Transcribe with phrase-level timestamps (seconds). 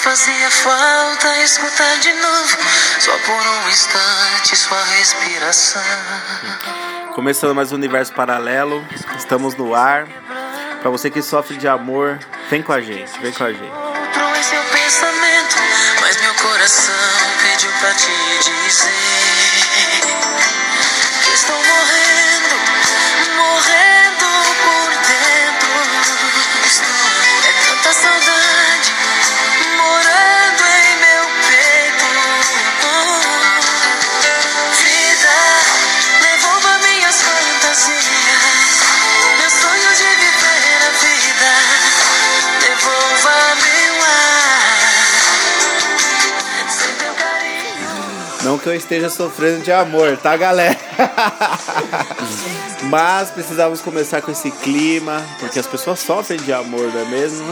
[0.00, 2.56] fazia falta escutar de novo,
[2.98, 5.82] só por um instante, sua respiração.
[7.14, 8.82] Começando mais um universo paralelo,
[9.18, 10.08] estamos no ar.
[10.80, 12.18] Pra você que sofre de amor,
[12.48, 13.70] vem com a gente, vem com a gente.
[13.70, 15.56] Outro em seu pensamento,
[16.00, 16.94] mas meu coração
[17.42, 18.10] pediu pra te
[18.42, 19.39] dizer
[48.60, 50.78] que eu esteja sofrendo de amor, tá, galera?
[52.84, 57.46] Mas precisávamos começar com esse clima, porque as pessoas sofrem de amor, não é mesmo?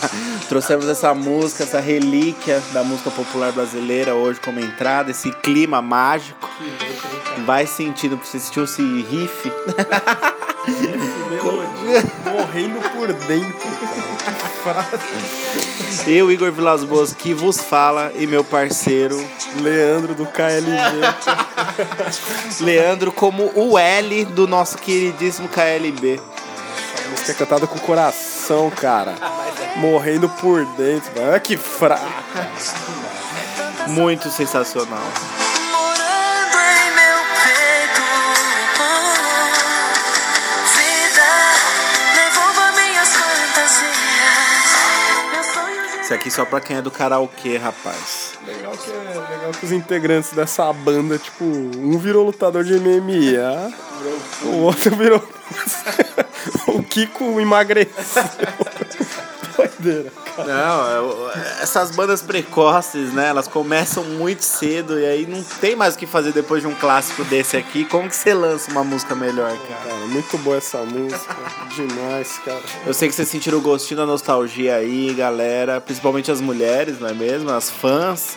[0.48, 6.48] Trouxemos essa música, essa relíquia da música popular brasileira hoje como entrada, esse clima mágico.
[7.44, 9.52] Vai sentindo, você sentiu esse riff?
[12.24, 13.73] Morrendo por dentro.
[16.06, 19.16] Eu, Igor Vilas Boas, que vos fala, e meu parceiro
[19.60, 21.00] Leandro do KLG.
[22.60, 26.20] Leandro, como o L do nosso queridíssimo KLB.
[27.04, 29.14] A música é cantada com o coração, cara.
[29.76, 31.10] Morrendo por dentro.
[31.14, 31.30] mano.
[31.30, 32.04] Olha que fraco.
[33.88, 35.02] Muito sensacional.
[46.04, 48.34] Isso aqui só pra quem é do karaokê, rapaz.
[48.46, 53.72] Legal que, é, legal que os integrantes dessa banda, tipo, um virou lutador de MMA,
[54.42, 55.26] o outro virou.
[56.68, 58.22] o Kiko emagreceu.
[59.56, 60.12] Doideira.
[60.38, 63.28] Não, eu- essas bandas precoces, né?
[63.28, 66.74] Elas começam muito cedo e aí não tem mais o que fazer depois de um
[66.74, 67.84] clássico desse aqui.
[67.84, 69.80] Como que você lança uma música melhor, cara?
[69.84, 71.36] Cara, muito boa essa música.
[71.74, 72.60] Demais, cara.
[72.86, 75.80] Eu sei que vocês sentiram o gostinho da nostalgia aí, galera.
[75.80, 77.50] Principalmente as mulheres, não é mesmo?
[77.50, 78.36] As fãs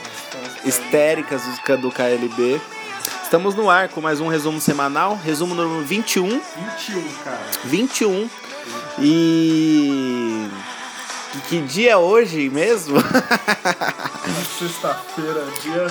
[0.64, 2.60] histéricas do do KLB.
[3.24, 6.28] Estamos no ar com mais um resumo semanal, resumo número 21.
[6.30, 7.40] 21, cara.
[7.66, 8.30] 21.
[9.00, 10.48] E.
[11.38, 12.98] Que, que dia é hoje mesmo?
[14.58, 15.88] Sexta-feira, dia.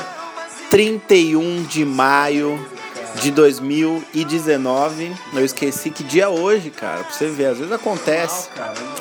[0.70, 2.58] 31 de maio
[3.20, 5.14] de 2019.
[5.32, 7.04] Eu esqueci que dia é hoje, cara.
[7.04, 8.48] Pra você ver, às vezes acontece.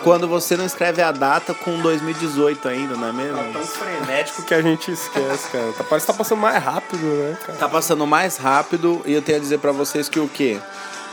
[0.03, 3.37] Quando você não escreve a data com 2018 ainda, não é mesmo?
[3.37, 5.73] Tá tão frenético que a gente esquece, cara.
[5.73, 7.57] Tá, parece que tá passando mais rápido, né, cara?
[7.57, 10.59] Tá passando mais rápido e eu tenho a dizer pra vocês que o quê?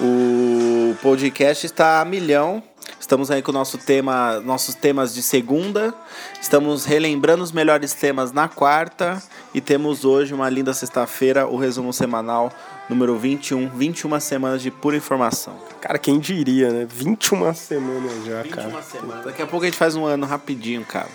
[0.01, 2.63] O podcast está a milhão.
[3.13, 5.93] Estamos aí com o nosso tema, nossos temas de segunda.
[6.41, 11.93] Estamos relembrando os melhores temas na quarta e temos hoje uma linda sexta-feira, o resumo
[11.93, 12.51] semanal
[12.89, 15.59] número 21, 21 semanas de pura informação.
[15.83, 16.87] Cara, quem diria, né?
[16.89, 18.83] 21 semanas já, cara.
[18.83, 19.27] semanas.
[19.27, 21.11] Daqui a pouco a gente faz um ano rapidinho, cara.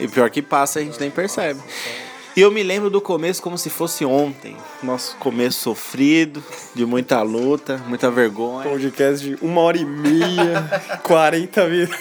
[0.00, 1.60] E pior que passa, a gente nem percebe.
[2.34, 4.56] E eu me lembro do começo como se fosse ontem.
[4.82, 6.42] Nosso começo sofrido,
[6.74, 8.68] de muita luta, muita vergonha.
[8.70, 10.66] Podcast de uma hora e meia,
[11.04, 11.98] 40 minutos.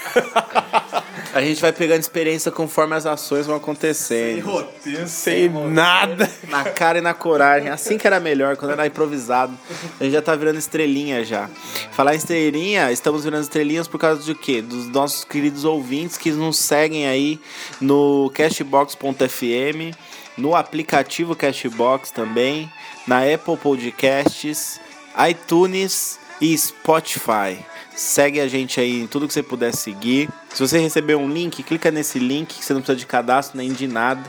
[1.33, 4.41] A gente vai pegando experiência conforme as ações vão acontecendo.
[4.45, 6.29] roteiro, sem nada.
[6.49, 7.69] Na cara e na coragem.
[7.69, 9.53] Assim que era melhor, quando era improvisado.
[9.99, 11.49] A gente já tá virando estrelinha já.
[11.91, 14.61] Falar em estrelinha, estamos virando estrelinhas por causa de quê?
[14.61, 17.39] Dos nossos queridos ouvintes que nos seguem aí
[17.81, 19.95] no cashbox.fm,
[20.41, 22.69] no aplicativo Cashbox também,
[23.07, 24.81] na Apple Podcasts,
[25.29, 27.64] iTunes e Spotify.
[27.96, 30.28] Segue a gente aí em tudo que você puder seguir.
[30.52, 33.72] Se você receber um link, clica nesse link, que você não precisa de cadastro nem
[33.72, 34.23] de nada.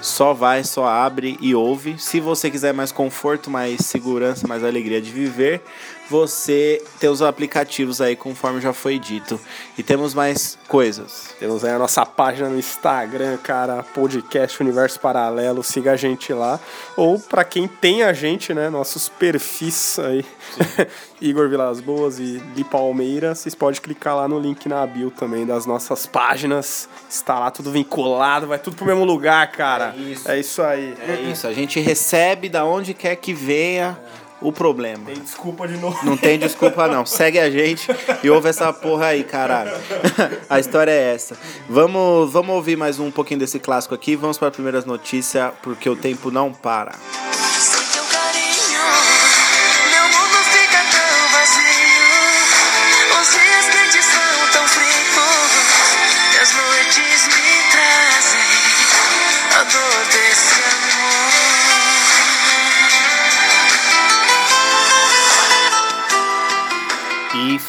[0.00, 1.98] Só vai, só abre e ouve.
[1.98, 5.60] Se você quiser mais conforto, mais segurança, mais alegria de viver,
[6.08, 9.38] você tem os aplicativos aí, conforme já foi dito.
[9.76, 11.34] E temos mais coisas.
[11.38, 16.58] Temos aí a nossa página no Instagram, cara, podcast Universo Paralelo, siga a gente lá.
[16.96, 20.24] Ou pra quem tem a gente, né, nossos perfis aí,
[21.20, 25.44] Igor Vilas Boas e Li Palmeira, vocês podem clicar lá no link na bio também
[25.44, 26.88] das nossas páginas.
[27.08, 29.94] Está lá tudo vinculado, vai tudo pro mesmo lugar, cara.
[29.96, 30.30] É isso.
[30.30, 30.94] É isso aí.
[31.06, 33.98] É isso, a gente recebe da onde quer que venha
[34.40, 35.04] o problema.
[35.06, 35.98] Tem desculpa de novo.
[36.04, 37.04] Não tem desculpa não.
[37.06, 37.88] Segue a gente
[38.22, 39.72] e ouve essa porra aí, caralho.
[40.48, 41.36] A história é essa.
[41.68, 44.16] Vamos, vamos ouvir mais um pouquinho desse clássico aqui.
[44.16, 46.92] Vamos para as primeiras notícias, porque o tempo não para.
[47.32, 47.37] Sem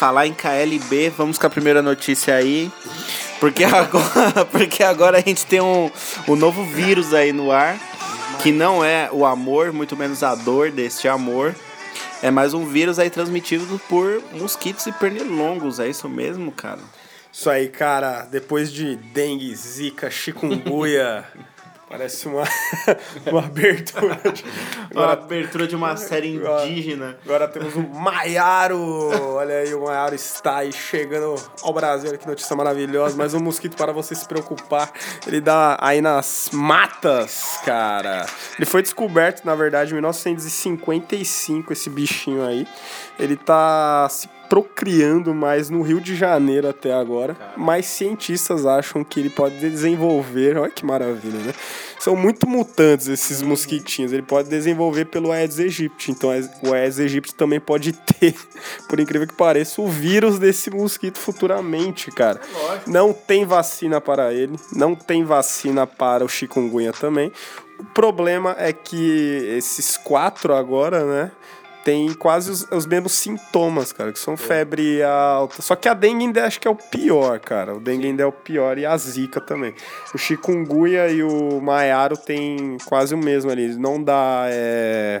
[0.00, 2.72] falar em KLB, vamos com a primeira notícia aí.
[3.38, 5.90] Porque agora, porque agora a gente tem um,
[6.26, 7.78] um novo vírus aí no ar,
[8.42, 11.54] que não é o amor, muito menos a dor deste amor.
[12.22, 16.80] É mais um vírus aí transmitido por mosquitos e pernilongos, é isso mesmo, cara?
[17.30, 18.22] Isso aí, cara.
[18.22, 21.26] Depois de dengue, zika, chikungunya...
[21.90, 22.44] Parece uma,
[23.26, 24.14] uma abertura.
[24.32, 24.44] De,
[24.94, 27.18] uma abertura de uma série indígena.
[27.24, 28.78] Agora, agora temos o Maiaro.
[29.34, 32.08] Olha aí, o Maiaro está aí chegando ao Brasil.
[32.08, 33.16] Olha que notícia maravilhosa.
[33.16, 34.92] Mais um mosquito para você se preocupar.
[35.26, 38.24] Ele dá aí nas matas, cara.
[38.56, 42.68] Ele foi descoberto, na verdade, em 1955, esse bichinho aí.
[43.20, 47.36] Ele tá se procriando mais no Rio de Janeiro até agora.
[47.56, 50.58] Mas cientistas acham que ele pode desenvolver.
[50.58, 51.54] Olha que maravilha, né?
[52.00, 54.12] São muito mutantes esses mosquitinhos.
[54.12, 56.10] Ele pode desenvolver pelo Aedes aegypti.
[56.10, 56.30] Então
[56.64, 58.34] o Aedes aegypti também pode ter,
[58.88, 62.40] por incrível que pareça, o vírus desse mosquito futuramente, cara.
[62.40, 67.30] É não tem vacina para ele, não tem vacina para o chikungunya também.
[67.78, 71.32] O problema é que esses quatro agora, né?
[71.84, 75.62] Tem quase os, os, mesmos sintomas, cara, que são febre alta.
[75.62, 77.74] Só que a dengue ainda acho que é o pior, cara.
[77.74, 79.74] O dengue ainda é o pior e a zika também.
[80.14, 83.76] O chikungunya e o maiaro tem quase o mesmo ali.
[83.76, 84.44] Não dá.
[84.46, 85.18] É...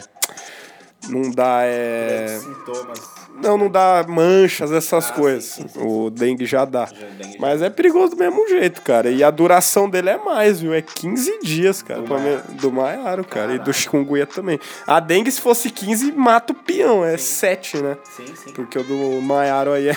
[1.08, 1.62] Não dá.
[1.64, 2.38] É...
[2.40, 5.44] Sintomas não, não dá manchas, essas ah, coisas.
[5.44, 5.80] Sim, sim, sim.
[5.82, 6.86] O dengue já dá.
[6.86, 9.10] Já, Mas é perigoso do mesmo jeito, cara.
[9.10, 10.74] E a duração dele é mais, viu?
[10.74, 12.02] É 15 dias, cara.
[12.02, 12.42] Do, Maiaro.
[12.52, 13.54] do Maiaro, cara.
[13.54, 14.60] E do chikungunya também.
[14.86, 17.04] A dengue, se fosse 15, mata o peão.
[17.04, 17.96] É 7, né?
[18.04, 18.52] Sim, sim.
[18.52, 19.96] Porque o do Maiaro aí é,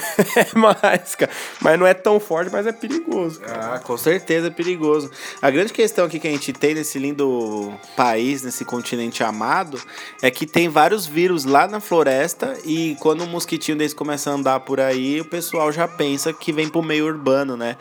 [0.56, 1.32] mais, cara.
[1.62, 3.42] Mas não é tão forte, mas é perigoso.
[3.42, 3.76] Cara.
[3.76, 5.12] Ah, com certeza é perigoso.
[5.42, 9.82] A grande questão aqui que a gente tem nesse lindo país, nesse continente amado,
[10.22, 14.60] é que tem vários vírus lá na floresta e quando mosquitinho desse começa a andar
[14.62, 17.76] por aí, o pessoal já pensa que vem pro meio urbano, né?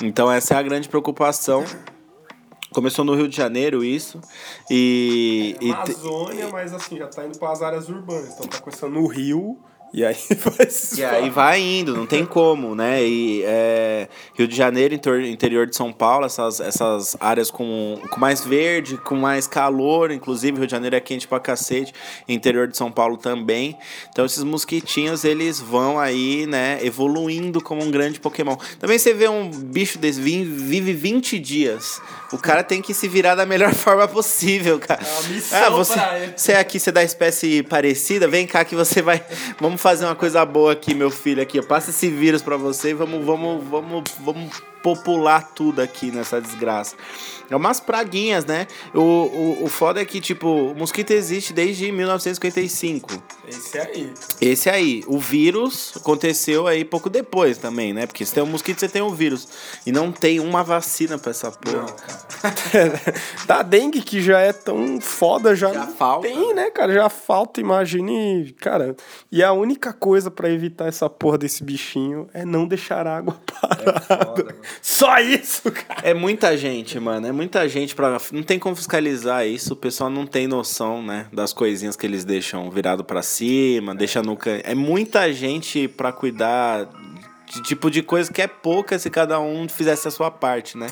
[0.00, 1.64] Então essa é a grande preocupação.
[2.72, 4.20] Começou no Rio de Janeiro isso.
[4.70, 5.56] E.
[5.60, 8.34] É Amazônia, e, mas assim, já tá indo para as áreas urbanas.
[8.34, 9.58] Então tá começando no Rio
[9.94, 13.00] e aí vai se E aí vai indo, não tem como, né?
[13.04, 18.44] E é, Rio de Janeiro, interior de São Paulo, essas, essas áreas com, com mais
[18.44, 21.94] verde, com mais calor, inclusive Rio de Janeiro é quente pra cacete,
[22.28, 23.78] interior de São Paulo também.
[24.10, 28.56] Então esses mosquitinhos, eles vão aí, né, evoluindo como um grande Pokémon.
[28.80, 32.02] Também você vê um bicho desse, vive 20 dias.
[32.32, 35.00] O cara tem que se virar da melhor forma possível, cara.
[35.00, 36.00] É uma missão ah, você,
[36.36, 39.24] você é aqui, você é da espécie parecida, vem cá que você vai.
[39.60, 41.60] Vamos fazer uma coisa boa aqui, meu filho, aqui.
[41.60, 46.94] Passa esse vírus para você e vamos, vamos, vamos, vamos popular tudo aqui nessa desgraça.
[47.48, 48.66] É umas praguinhas, né?
[48.94, 53.10] O, o, o foda é que, tipo, o mosquito existe desde 1955.
[53.48, 54.14] Esse aí.
[54.40, 55.02] Esse aí.
[55.06, 58.06] O vírus aconteceu aí pouco depois também, né?
[58.06, 59.48] Porque se tem um mosquito, você tem um vírus.
[59.86, 61.86] E não tem uma vacina pra essa porra.
[61.86, 66.28] Não, da dengue, que já é tão foda, já, já falta.
[66.28, 66.92] tem, né, cara?
[66.92, 68.96] Já falta, imagine, cara.
[69.32, 73.94] E a única coisa para evitar essa porra desse bichinho é não deixar água parada.
[74.04, 76.00] É foda, Só isso, cara.
[76.02, 77.26] É muita gente, mano.
[77.26, 81.26] É muita gente para não tem como fiscalizar isso, o pessoal não tem noção, né,
[81.32, 84.60] das coisinhas que eles deixam virado para cima, deixa no can...
[84.62, 86.88] é muita gente para cuidar
[87.46, 90.88] de tipo de coisa que é pouca se cada um fizesse a sua parte, né?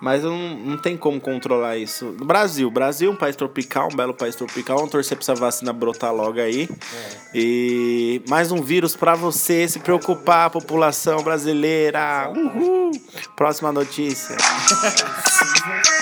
[0.00, 2.14] Mas não, não tem como controlar isso.
[2.20, 6.12] Brasil, Brasil, um país tropical, um belo país tropical, vamos torcer pra essa vacina brotar
[6.12, 6.68] logo aí.
[6.70, 7.30] É.
[7.34, 12.30] E mais um vírus para você se preocupar, população brasileira.
[12.34, 12.90] Uhul!
[13.36, 14.36] Próxima notícia.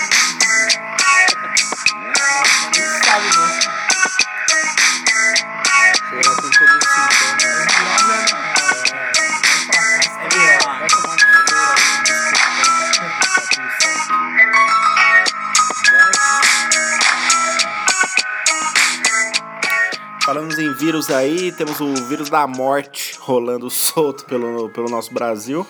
[20.93, 25.67] vírus aí, temos o vírus da morte rolando solto pelo, pelo nosso Brasil.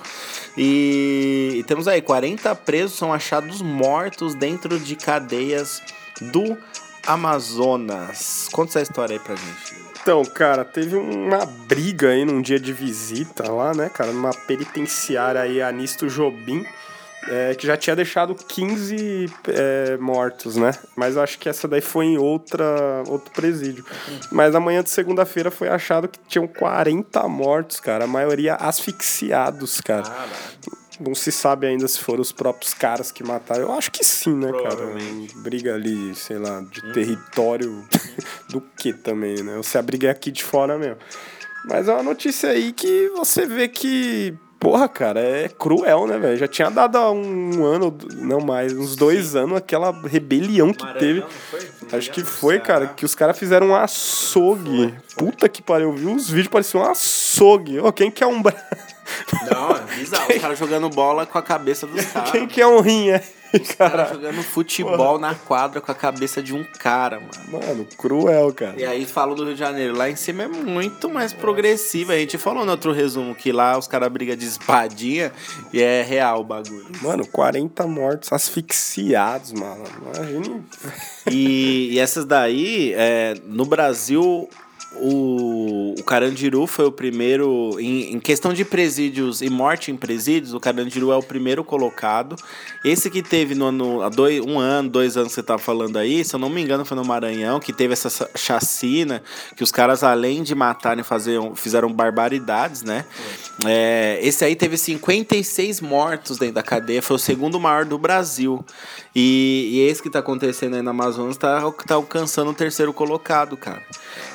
[0.57, 5.81] E, e temos aí 40 presos são achados mortos dentro de cadeias
[6.21, 6.59] do
[7.07, 8.49] Amazonas.
[8.51, 9.77] Conta essa história aí pra gente.
[10.03, 15.41] Então, cara, teve uma briga aí num dia de visita lá, né, cara, numa penitenciária
[15.41, 16.67] aí, Anisto Jobim
[17.29, 20.73] é, que já tinha deixado 15 é, mortos, né?
[20.97, 23.85] Mas acho que essa daí foi em outra, outro presídio.
[24.31, 28.05] Mas na manhã de segunda-feira foi achado que tinham 40 mortos, cara.
[28.05, 30.05] A maioria asfixiados, cara.
[31.01, 33.63] Não se sabe ainda se foram os próprios caras que mataram.
[33.63, 34.89] Eu acho que sim, né, cara?
[35.37, 36.93] Briga ali, sei lá, de hum.
[36.93, 37.85] território
[38.51, 39.57] do que também, né?
[39.57, 40.99] Ou se a briga é aqui de fora mesmo.
[41.65, 46.37] Mas é uma notícia aí que você vê que, porra, cara, é cruel, né, velho?
[46.37, 51.25] Já tinha dado há um ano, não mais, uns dois anos, aquela rebelião que teve.
[51.93, 54.95] Acho que foi, cara, que os caras fizeram um açougue.
[55.17, 57.81] Puta que pariu, eu vi os vídeos, parecia um açougue.
[57.81, 58.63] Ô, quem quer um braço?
[59.51, 60.31] Não, é bizarro.
[60.33, 62.31] Os caras jogando bola com a cabeça dos caras.
[62.31, 63.21] Quem quer um rim caras
[63.77, 64.09] cara?
[64.13, 67.67] jogando futebol na quadra com a cabeça de um cara, mano.
[67.67, 68.81] Mano, cruel, cara.
[68.81, 69.97] E aí falam do Rio de Janeiro.
[69.97, 72.13] Lá em cima é muito mais progressivo.
[72.13, 75.33] A gente falou no outro resumo que lá os caras brigam de espadinha
[75.73, 76.87] e é real o bagulho.
[77.03, 79.85] Mano, 40 mortos asfixiados, mano.
[80.15, 80.65] Imagine.
[81.31, 84.49] E, e essas daí, é, no Brasil,
[84.97, 87.77] o, o Carandiru foi o primeiro.
[87.81, 92.37] Em, em questão de presídios e morte em presídios, o Carandiru é o primeiro colocado.
[92.85, 96.25] Esse que teve no ano, dois, um ano, dois anos que você tá falando aí,
[96.25, 99.23] se eu não me engano, foi no Maranhão, que teve essa sa- chacina,
[99.57, 103.05] que os caras, além de matarem, faziam, fizeram barbaridades, né?
[103.65, 108.65] É, esse aí teve 56 mortos dentro da cadeia, foi o segundo maior do Brasil.
[109.15, 113.57] E, e esse que tá acontecendo aí na Amazonas tá, tá alcançando o terceiro colocado,
[113.57, 113.83] cara.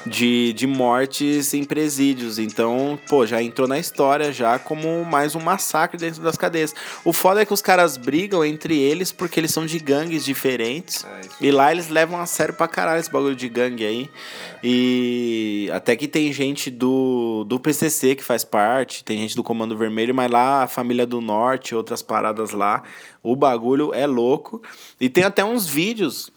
[0.06, 2.40] De, de mortes em presídios.
[2.40, 6.74] Então, pô, já entrou na história já como mais um massacre dentro das cadeias.
[7.04, 11.06] O foda é que os caras brigam entre eles porque eles são de gangues diferentes.
[11.42, 14.10] e lá eles levam a sério pra caralho esse bagulho de gangue aí.
[14.64, 19.78] E até que tem gente do, do PCC que faz parte, tem gente do Comando
[19.78, 22.84] Vermelho, mas lá a família do Norte, outras paradas lá,
[23.22, 24.62] o bagulho é louco.
[25.00, 26.32] E tem até uns vídeos,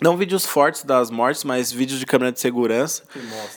[0.00, 3.02] não vídeos fortes das mortes, mas vídeos de câmera de segurança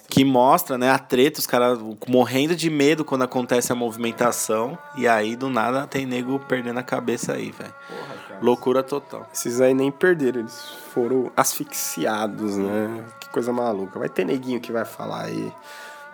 [0.08, 4.77] que mostra, né, a treta, os caras morrendo de medo quando acontece a movimentação.
[4.96, 7.74] E aí do nada tem nego perdendo a cabeça aí, velho.
[8.41, 9.27] Loucura total.
[9.34, 13.03] Esses aí nem perderam, eles foram asfixiados, né?
[13.20, 13.98] Que coisa maluca.
[13.98, 15.51] Vai ter neguinho que vai falar aí.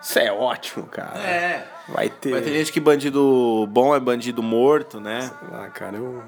[0.00, 1.18] Isso é ótimo, cara.
[1.18, 1.66] É.
[1.88, 2.30] Vai ter.
[2.30, 5.30] Vai ter gente que bandido bom é bandido morto, né?
[5.52, 6.22] Ah, cara, eu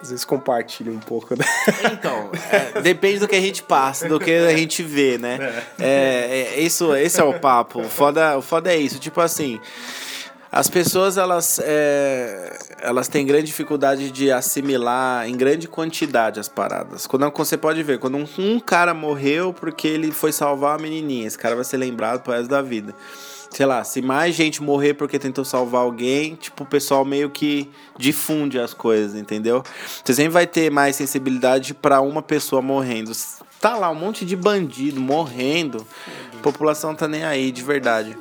[0.00, 1.44] às vezes compartilho um pouco da.
[1.92, 5.64] Então, é, depende do que a gente passa, do que a gente vê, né?
[5.78, 7.80] É, é, isso, esse é o papo.
[7.80, 8.98] O foda, o foda é isso.
[8.98, 9.60] Tipo assim,
[10.50, 17.06] as pessoas elas, é, elas têm grande dificuldade de assimilar em grande quantidade as paradas.
[17.06, 21.26] Quando você pode ver, quando um, um cara morreu porque ele foi salvar a menininha,
[21.26, 22.94] esse cara vai ser lembrado pro resto da vida.
[23.52, 27.70] Sei lá, se mais gente morrer porque tentou salvar alguém, tipo, o pessoal meio que
[27.98, 29.62] difunde as coisas, entendeu?
[30.02, 33.12] Você sempre vai ter mais sensibilidade pra uma pessoa morrendo.
[33.60, 35.86] Tá lá um monte de bandido morrendo,
[36.34, 38.16] a população tá nem aí, de verdade.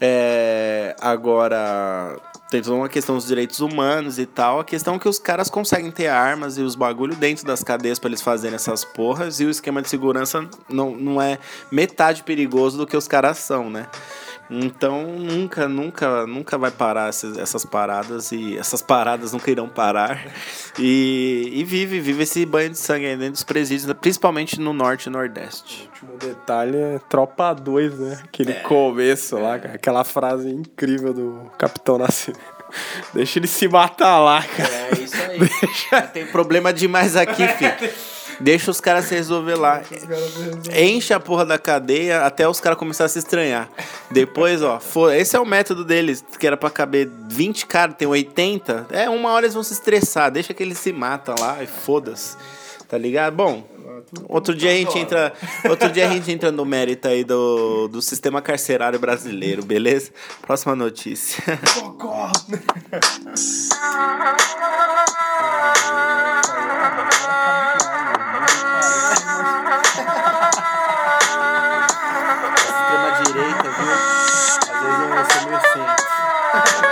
[0.00, 2.16] É, agora,
[2.52, 4.60] tem toda uma questão dos direitos humanos e tal.
[4.60, 7.98] A questão é que os caras conseguem ter armas e os bagulho dentro das cadeias
[7.98, 9.40] pra eles fazerem essas porras.
[9.40, 11.38] E o esquema de segurança não, não é
[11.70, 13.88] metade perigoso do que os caras são, né?
[14.52, 20.26] Então nunca, nunca, nunca vai parar essas, essas paradas e essas paradas nunca irão parar.
[20.78, 25.06] E, e vive, vive esse banho de sangue aí dentro dos presídios, principalmente no norte
[25.06, 25.88] e nordeste.
[26.02, 28.20] O último detalhe é Tropa 2, né?
[28.24, 29.74] Aquele começo lá, cara.
[29.74, 32.62] Aquela frase incrível do Capitão Nascimento.
[33.12, 34.74] Deixa ele se matar lá, cara.
[34.90, 36.08] É isso aí.
[36.12, 37.92] Tem problema demais aqui, filho.
[38.40, 39.82] Deixa os caras se resolver lá.
[40.76, 43.68] Enche a porra da cadeia até os caras começarem a se estranhar.
[44.10, 48.08] Depois, ó, for, esse é o método deles, que era pra caber 20 caras, tem
[48.08, 48.86] 80.
[48.90, 52.36] É, uma hora eles vão se estressar, deixa que eles se matam lá e foda-se.
[52.92, 53.34] Tá ligado?
[53.34, 53.64] Bom,
[54.28, 55.32] outro dia a gente entra,
[55.66, 60.10] outro dia a gente entra no mérito aí do, do sistema carcerário brasileiro, beleza?
[60.42, 61.42] Próxima notícia.
[72.58, 73.88] Extrema direita, viu?
[74.68, 76.91] Às vezes eu sou meio assim.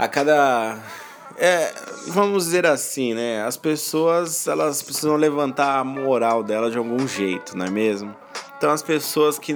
[0.00, 0.78] A cada
[1.36, 1.74] é,
[2.08, 3.44] vamos dizer assim, né?
[3.44, 8.16] As pessoas elas precisam levantar a moral dela de algum jeito, não é mesmo?
[8.56, 9.54] Então as pessoas que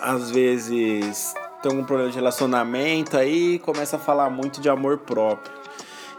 [0.00, 1.32] às vezes
[1.62, 5.54] têm algum problema de relacionamento aí começam a falar muito de amor próprio.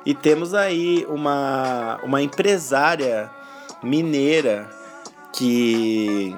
[0.05, 3.29] E temos aí uma uma empresária
[3.84, 4.70] mineira
[5.34, 6.34] que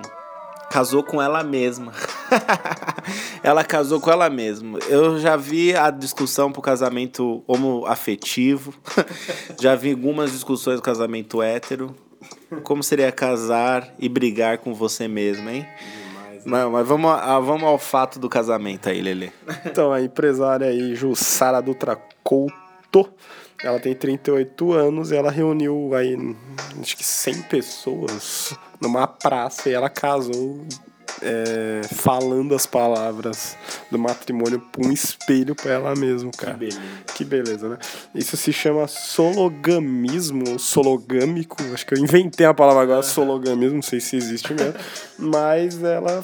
[0.71, 1.93] casou com ela mesma.
[3.43, 4.79] ela casou com ela mesma.
[4.87, 8.73] Eu já vi a discussão pro casamento homoafetivo.
[9.59, 11.95] já vi algumas discussões do casamento hétero.
[12.63, 15.65] Como seria casar e brigar com você mesmo, hein?
[16.45, 19.31] Não, mas vamos, a- vamos ao fato do casamento aí, Lele.
[19.65, 23.09] Então, a empresária aí, Jussara Dutra Couto,
[23.61, 26.15] ela tem 38 anos e ela reuniu aí,
[26.81, 30.65] acho que 100 pessoas numa praça e ela casou
[31.21, 33.57] é, falando as palavras
[33.91, 36.53] do matrimônio pra um espelho pra ela mesma, cara.
[36.53, 36.79] beleza.
[37.15, 37.77] Que beleza, né?
[38.13, 41.57] Isso se chama sologamismo, sologâmico.
[41.73, 44.75] Acho que eu inventei a palavra agora, sologamismo, não sei se existe mesmo.
[45.17, 46.23] Mas ela.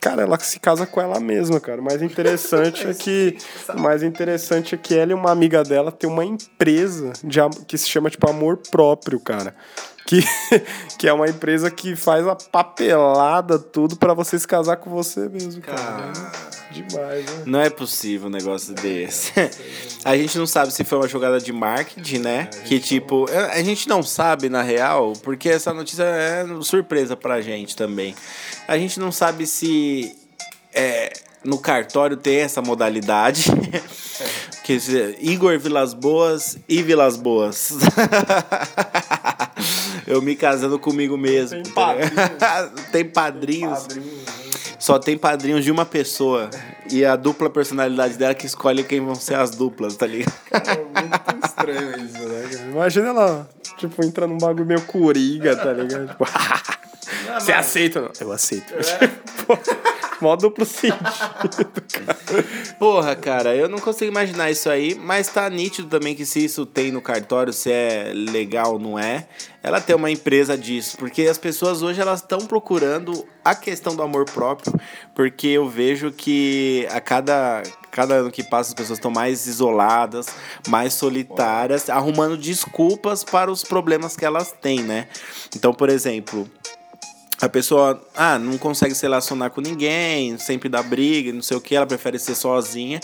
[0.00, 1.80] Cara, ela se casa com ela mesma, cara.
[1.80, 3.36] O mais interessante é que.
[3.74, 7.76] O mais interessante é que ela e uma amiga dela tem uma empresa de, que
[7.76, 9.54] se chama, tipo, Amor Próprio, cara.
[10.06, 10.22] Que,
[10.96, 15.28] que é uma empresa que faz a papelada, tudo, pra você se casar com você
[15.28, 16.12] mesmo, cara.
[16.70, 17.42] Demais, né?
[17.44, 19.32] Não é possível um negócio desse.
[20.04, 22.44] A gente não sabe se foi uma jogada de marketing, né?
[22.66, 27.74] Que tipo, a gente não sabe na real, porque essa notícia é surpresa pra gente
[27.74, 28.14] também.
[28.68, 30.16] A gente não sabe se
[30.72, 33.44] é, no cartório tem essa modalidade.
[34.64, 34.80] Que
[35.20, 37.74] Igor Vilas Boas e Vilas Boas.
[40.06, 41.62] Eu me casando comigo mesmo.
[41.62, 42.82] Tem tá ligado?
[42.92, 43.86] Tem padrinhos.
[44.78, 46.50] Só tem padrinhos de uma pessoa.
[46.90, 50.32] E a dupla personalidade dela que escolhe quem vão ser as duplas, tá ligado?
[50.52, 52.48] É muito estranho isso, né?
[52.52, 52.70] cara?
[52.70, 53.48] Imagina ela,
[53.78, 56.08] tipo, entrando num bagulho meio coringa, tá ligado?
[56.08, 56.24] Tipo,
[57.40, 58.00] você aceita?
[58.00, 58.12] Não?
[58.20, 58.72] Eu aceito.
[59.46, 59.58] Pô,
[60.20, 60.98] Mó duplo sentido,
[61.92, 62.18] cara.
[62.78, 66.64] Porra, cara, eu não consigo imaginar isso aí, mas tá nítido também que se isso
[66.64, 69.26] tem no cartório, se é legal ou não é,
[69.62, 74.02] ela tem uma empresa disso, porque as pessoas hoje elas estão procurando a questão do
[74.02, 74.72] amor próprio,
[75.14, 77.62] porque eu vejo que a cada
[77.96, 80.26] cada ano que passa as pessoas estão mais isoladas,
[80.68, 85.08] mais solitárias, arrumando desculpas para os problemas que elas têm, né?
[85.56, 86.46] Então, por exemplo,
[87.40, 91.60] a pessoa, ah, não consegue se relacionar com ninguém, sempre dá briga, não sei o
[91.60, 92.98] que, ela prefere ser sozinha.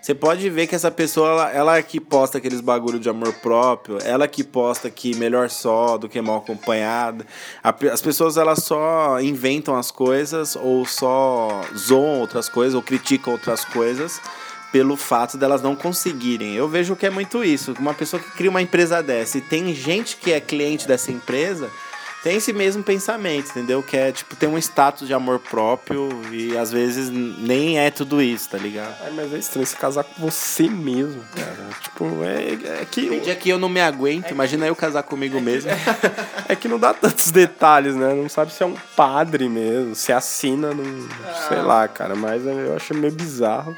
[0.00, 3.32] Você pode ver que essa pessoa, ela, ela é que posta aqueles bagulho de amor
[3.34, 7.26] próprio, ela que posta que melhor só do que mal acompanhada.
[7.92, 13.66] As pessoas, elas só inventam as coisas, ou só zoam outras coisas, ou criticam outras
[13.66, 14.18] coisas,
[14.72, 16.54] pelo fato delas não conseguirem.
[16.54, 17.74] Eu vejo que é muito isso.
[17.78, 21.70] Uma pessoa que cria uma empresa dessa e tem gente que é cliente dessa empresa,
[22.24, 23.82] tem esse mesmo pensamento, entendeu?
[23.82, 28.22] Que é, tipo, tem um status de amor próprio e às vezes nem é tudo
[28.22, 28.96] isso, tá ligado?
[29.02, 31.54] Ai, mas é estranho se casar com você mesmo, cara.
[31.84, 33.08] Tipo, é, é que.
[33.08, 35.70] Tem dia que eu não me aguento, imagina eu casar comigo mesmo.
[36.46, 38.12] É que não dá tantos detalhes, né?
[38.12, 41.08] Não sabe se é um padre mesmo, se assina, não,
[41.48, 42.14] sei lá, cara.
[42.14, 43.74] Mas eu acho meio bizarro.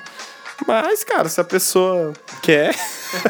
[0.67, 2.75] Mas, cara, se a pessoa quer,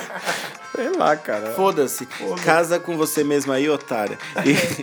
[0.77, 1.53] sei lá, cara.
[1.53, 2.07] Foda-se,
[2.45, 4.19] casa com você mesmo aí, otária.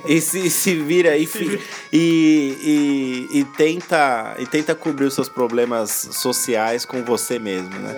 [0.06, 5.14] E, e se, se vira e, fi- e, e, e tenta, e tenta cobrir os
[5.14, 7.96] seus problemas sociais com você mesmo, né?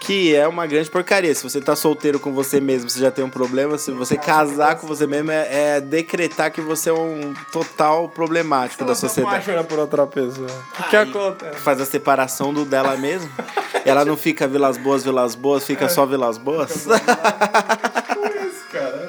[0.00, 1.32] Que é uma grande porcaria.
[1.34, 3.78] Se você tá solteiro com você mesmo, você já tem um problema.
[3.78, 8.84] Se você casar com você mesmo, é, é decretar que você é um total problemático
[8.84, 9.36] da Você sociedade.
[9.36, 10.48] apaixona por outra pessoa.
[10.80, 11.56] O que Aí acontece?
[11.60, 13.30] Faz a separação do dela mesmo.
[13.84, 16.86] Ela não fica Vilas Boas, Vilas Boas, fica só Vilas Boas.
[18.70, 19.08] cara.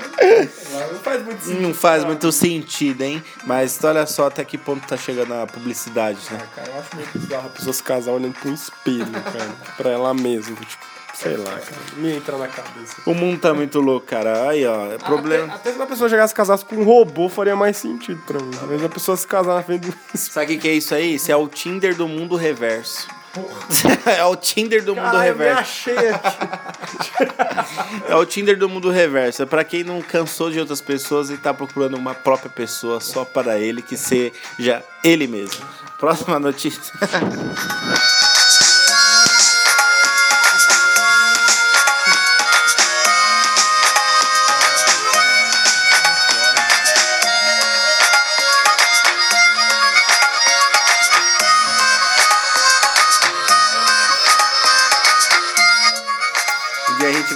[0.91, 3.23] Não faz muito Não faz muito sentido, hein?
[3.45, 6.39] Mas olha só até que ponto tá chegando a publicidade, né?
[6.55, 9.51] Cara, eu acho meio bizarro a pessoa se casar olhando um espelho, cara.
[9.77, 10.55] Pra ela mesma.
[10.55, 11.81] Tipo, sei lá, cara.
[11.97, 12.95] Me entra na cabeça.
[13.05, 14.49] O mundo tá muito louco, cara.
[14.49, 15.45] Aí, ó, é problema.
[15.45, 18.39] Até, até se a pessoa chegasse e casasse com um robô, faria mais sentido pra
[18.39, 18.51] mim.
[18.67, 19.95] Mas a pessoa se casar na frente do.
[20.15, 21.15] Sabe o que, que é isso aí?
[21.15, 23.07] Isso é o Tinder do mundo reverso.
[24.05, 25.61] é o Tinder do mundo Caralho, eu me reverso.
[25.61, 26.37] achei aqui.
[28.07, 29.43] É o Tinder do mundo reverso.
[29.43, 33.25] É pra quem não cansou de outras pessoas e tá procurando uma própria pessoa só
[33.25, 35.65] para ele, que seja ele mesmo.
[35.97, 36.81] Próxima notícia.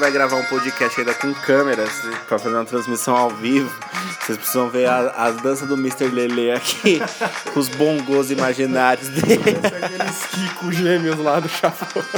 [0.08, 1.90] vai gravar um podcast ainda com câmeras
[2.30, 3.70] pra fazer uma transmissão ao vivo.
[4.22, 6.06] Vocês precisam ver a- as danças do Mr.
[6.08, 7.02] Lele aqui,
[7.54, 9.58] com os bongos imaginários dele.
[9.62, 12.04] Aqueles Kiko gêmeos lá do chapéu.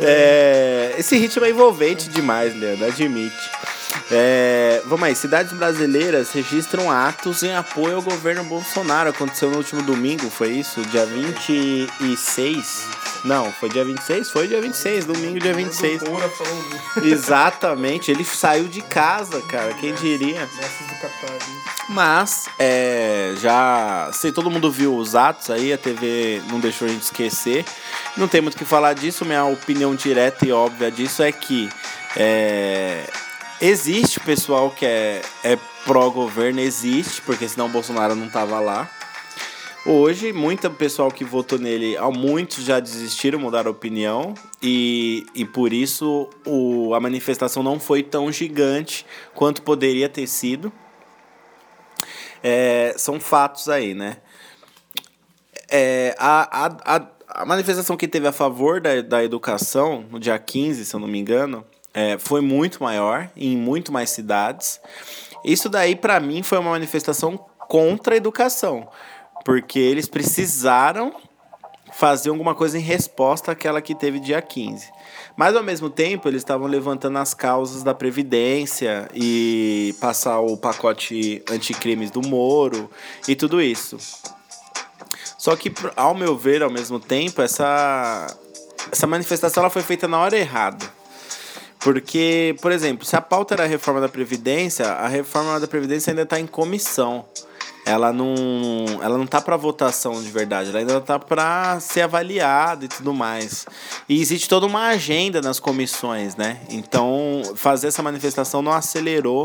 [0.00, 3.50] É, esse ritmo é envolvente demais, Leandro, admite.
[4.10, 9.10] É, vamos aí, cidades brasileiras registram atos em apoio ao governo Bolsonaro.
[9.10, 10.80] Aconteceu no último domingo, foi isso?
[10.86, 12.86] Dia 26?
[13.24, 14.30] Não, foi dia 26?
[14.30, 16.02] Foi dia 26, domingo, dia 26.
[17.02, 20.48] Exatamente, ele saiu de casa, cara, quem diria.
[21.88, 24.10] Mas, é, já.
[24.12, 27.64] Sei, todo mundo viu os atos aí, a TV não deixou a gente esquecer.
[28.16, 31.68] Não tem muito o que falar disso, minha opinião direta e óbvia disso é que.
[32.16, 33.04] É,
[33.60, 38.88] Existe pessoal que é, é pró-governo, existe, porque senão o Bolsonaro não tava lá.
[39.84, 46.30] Hoje, muito pessoal que votou nele, muitos já desistiram, mudaram opinião, e, e por isso
[46.46, 50.72] o, a manifestação não foi tão gigante quanto poderia ter sido.
[52.40, 54.18] É, são fatos aí, né?
[55.68, 60.38] É, a, a, a, a manifestação que teve a favor da, da educação, no dia
[60.38, 64.80] 15, se eu não me engano, é, foi muito maior, em muito mais cidades.
[65.44, 68.88] Isso daí, para mim, foi uma manifestação contra a educação,
[69.44, 71.14] porque eles precisaram
[71.92, 74.90] fazer alguma coisa em resposta àquela que teve dia 15.
[75.36, 81.42] Mas ao mesmo tempo, eles estavam levantando as causas da Previdência e passar o pacote
[81.50, 82.90] anticrimes do Moro
[83.26, 83.98] e tudo isso.
[85.38, 88.26] Só que, ao meu ver, ao mesmo tempo, essa,
[88.90, 90.97] essa manifestação ela foi feita na hora errada.
[91.80, 96.10] Porque, por exemplo, se a pauta era a reforma da Previdência, a reforma da Previdência
[96.10, 97.24] ainda está em comissão.
[97.86, 98.36] Ela não,
[99.02, 103.14] ela não tá para votação de verdade, ela ainda tá para ser avaliada e tudo
[103.14, 103.64] mais.
[104.06, 106.60] E existe toda uma agenda nas comissões, né?
[106.68, 109.44] Então, fazer essa manifestação não acelerou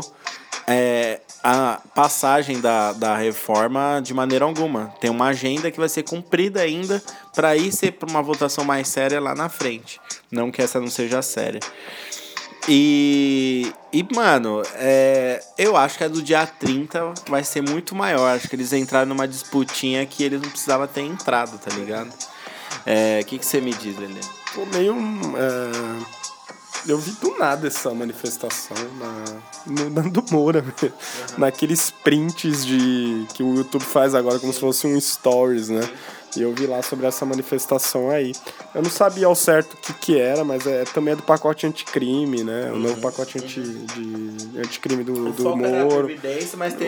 [0.66, 4.94] é, a passagem da, da reforma de maneira alguma.
[5.00, 7.02] Tem uma agenda que vai ser cumprida ainda
[7.34, 9.98] para ir ser para uma votação mais séria lá na frente.
[10.30, 11.60] Não que essa não seja séria.
[12.68, 18.34] E, e mano, é, eu acho que a do dia 30 vai ser muito maior.
[18.34, 22.08] Acho que eles entraram numa disputinha que eles não precisavam ter entrado, tá ligado?
[22.08, 24.20] O é, que, que você me diz, Lelê?
[24.54, 24.94] Pô, meio.
[25.36, 26.24] É,
[26.86, 29.24] eu vi do nada essa manifestação na,
[29.66, 30.90] no Nando Moura, uhum.
[31.38, 35.88] naqueles prints de que o YouTube faz agora como se fosse um stories, né?
[36.36, 38.32] E eu vi lá sobre essa manifestação aí.
[38.74, 41.66] Eu não sabia ao certo o que, que era, mas é também é do pacote
[41.66, 42.70] anticrime, né?
[42.72, 46.08] O novo pacote anti, de, anticrime do, do Moro.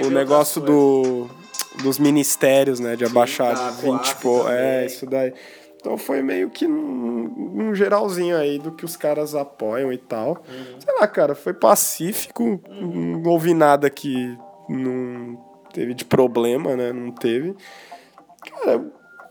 [0.05, 1.29] o negócio do,
[1.83, 2.97] dos ministérios, né?
[2.97, 5.33] De abaixar de 20, tipo, é, isso daí.
[5.87, 10.31] Então foi meio que um, um, geralzinho aí do que os caras apoiam e tal.
[10.49, 10.81] Uhum.
[10.81, 13.21] Sei lá, cara, foi pacífico, uhum.
[13.23, 14.37] não ouvi nada que
[14.69, 15.39] não
[15.73, 16.93] teve de problema, né?
[16.93, 17.55] Não teve.
[18.51, 18.85] Cara,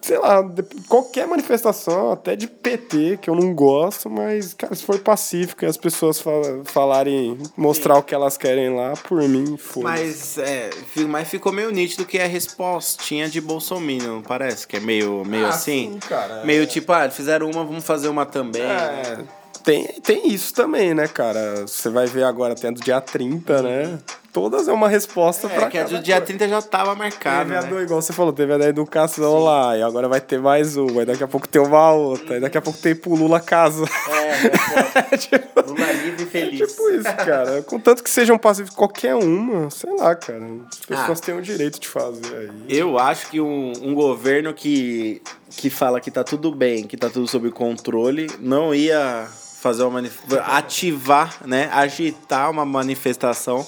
[0.06, 0.48] sei lá,
[0.88, 5.68] qualquer manifestação, até de PT, que eu não gosto, mas, cara, se for pacífico e
[5.68, 6.24] as pessoas
[6.66, 8.00] falarem, mostrar Sim.
[8.00, 10.70] o que elas querem lá, por mim, foda Mas, é,
[11.10, 14.68] mas ficou meio nítido que é respostinha de Bolsonaro, não parece?
[14.68, 15.94] Que é meio, meio ah, assim?
[15.94, 16.66] Sim, cara, meio é.
[16.68, 18.62] tipo, ah, fizeram uma, vamos fazer uma também.
[18.62, 19.18] É.
[19.64, 21.66] Tem, tem isso também, né, cara?
[21.66, 24.00] Você vai ver agora, tendo dia 30, né?
[24.36, 27.52] Todas é uma resposta é, pra que a do dia 30 já tava marcado.
[27.52, 27.58] Teve né?
[27.58, 29.44] a do, igual você falou, teve a da educação Sim.
[29.46, 32.42] lá, e agora vai ter mais uma, e daqui a pouco tem uma outra, e
[32.42, 33.86] daqui a pouco tem pro Lula casa.
[34.10, 36.60] É, é tipo, Lula livre e feliz.
[36.60, 37.62] É tipo isso, cara.
[37.62, 40.46] Contanto que sejam pacíficos qualquer uma, sei lá, cara.
[40.70, 42.50] As pessoas ah, têm o direito de fazer aí.
[42.68, 45.22] Eu acho que um, um governo que,
[45.52, 49.30] que fala que tá tudo bem, que tá tudo sob controle, não ia
[49.62, 50.04] fazer uma
[50.46, 53.66] ativar, né, agitar uma manifestação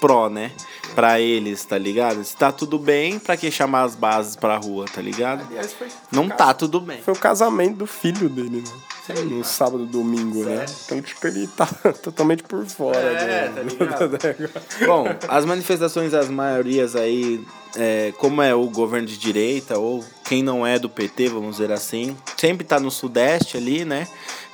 [0.00, 0.50] pró, né,
[0.94, 2.24] para eles, tá ligado?
[2.24, 5.46] Se tá tudo bem, para que chamar as bases pra rua, tá ligado?
[5.48, 7.00] Aliás, foi, Não tá tudo bem.
[7.02, 8.72] Foi o casamento do filho dele, né?
[9.06, 10.64] Sei no sábado, domingo, né?
[10.84, 11.66] Então, tipo, ele tá
[12.02, 12.98] totalmente por fora.
[12.98, 13.54] É, do...
[13.54, 14.18] tá ligado?
[14.86, 17.44] Bom, as manifestações, as maiorias aí,
[17.76, 21.72] é, como é o governo de direita, ou quem não é do PT, vamos dizer
[21.72, 24.06] assim, sempre tá no sudeste ali, né?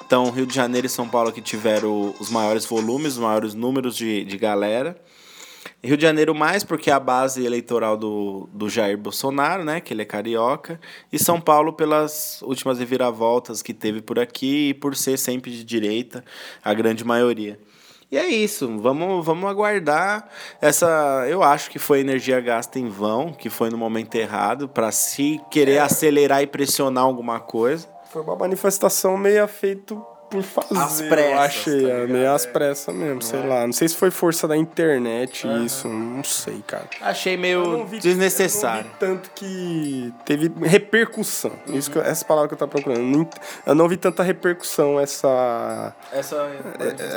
[0.06, 3.96] Então, Rio de Janeiro e São Paulo que tiveram os maiores volumes, os maiores números
[3.96, 4.96] de, de galera.
[5.84, 9.94] Rio de Janeiro mais porque é a base eleitoral do, do Jair Bolsonaro, né, que
[9.94, 10.80] ele é carioca,
[11.12, 15.64] e São Paulo pelas últimas reviravoltas que teve por aqui e por ser sempre de
[15.64, 16.24] direita,
[16.64, 17.58] a grande maioria.
[18.10, 20.28] E é isso, vamos, vamos aguardar
[20.60, 21.26] essa.
[21.28, 25.40] Eu acho que foi energia gasta em vão, que foi no momento errado, para se
[25.50, 25.78] querer é.
[25.80, 27.88] acelerar e pressionar alguma coisa.
[28.12, 30.78] Foi uma manifestação meio feito por fazer.
[30.78, 32.08] Às eu pressas, achei, tá é, ligado?
[32.12, 33.66] meio às pressas mesmo, sei lá.
[33.66, 36.88] Não sei se foi força da internet isso, não sei, cara.
[37.00, 38.86] Achei Eu meio não vi- desnecessário.
[39.00, 41.52] Eu não vi tanto que teve repercussão.
[41.68, 43.28] Isso que eu- essa palavra que eu tava procurando.
[43.64, 46.50] Eu não vi tanta repercussão essa Essa...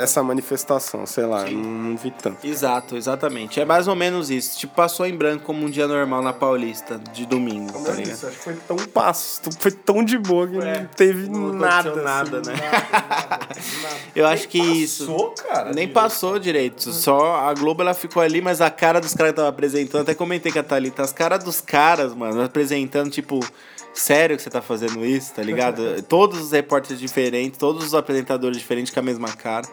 [0.00, 2.46] essa manifestação, sei lá, não, não vi tanto.
[2.46, 3.60] Exato, exatamente.
[3.60, 4.58] É mais ou menos isso.
[4.58, 8.14] Tipo, passou em branco como um dia normal na Paulista, de domingo, tá ligado?
[8.14, 11.94] Isso, acho que foi tão passo, foi tão de boa que não teve não nada,
[11.96, 12.56] nada, assim, né?
[12.70, 13.48] nada, nada.
[14.14, 15.06] Eu acho que isso.
[15.06, 15.64] Passou, cara?
[15.66, 15.92] Nem direito.
[15.92, 16.92] passou direito.
[16.92, 20.14] Só a Globo ela ficou ali, mas a cara dos caras que tava apresentando, até
[20.14, 23.40] comentei com a Thalita, as caras dos caras, mano, apresentando, tipo,
[23.92, 26.02] sério que você tá fazendo isso, tá ligado?
[26.08, 29.66] todos os repórteres diferentes, todos os apresentadores diferentes com a mesma cara.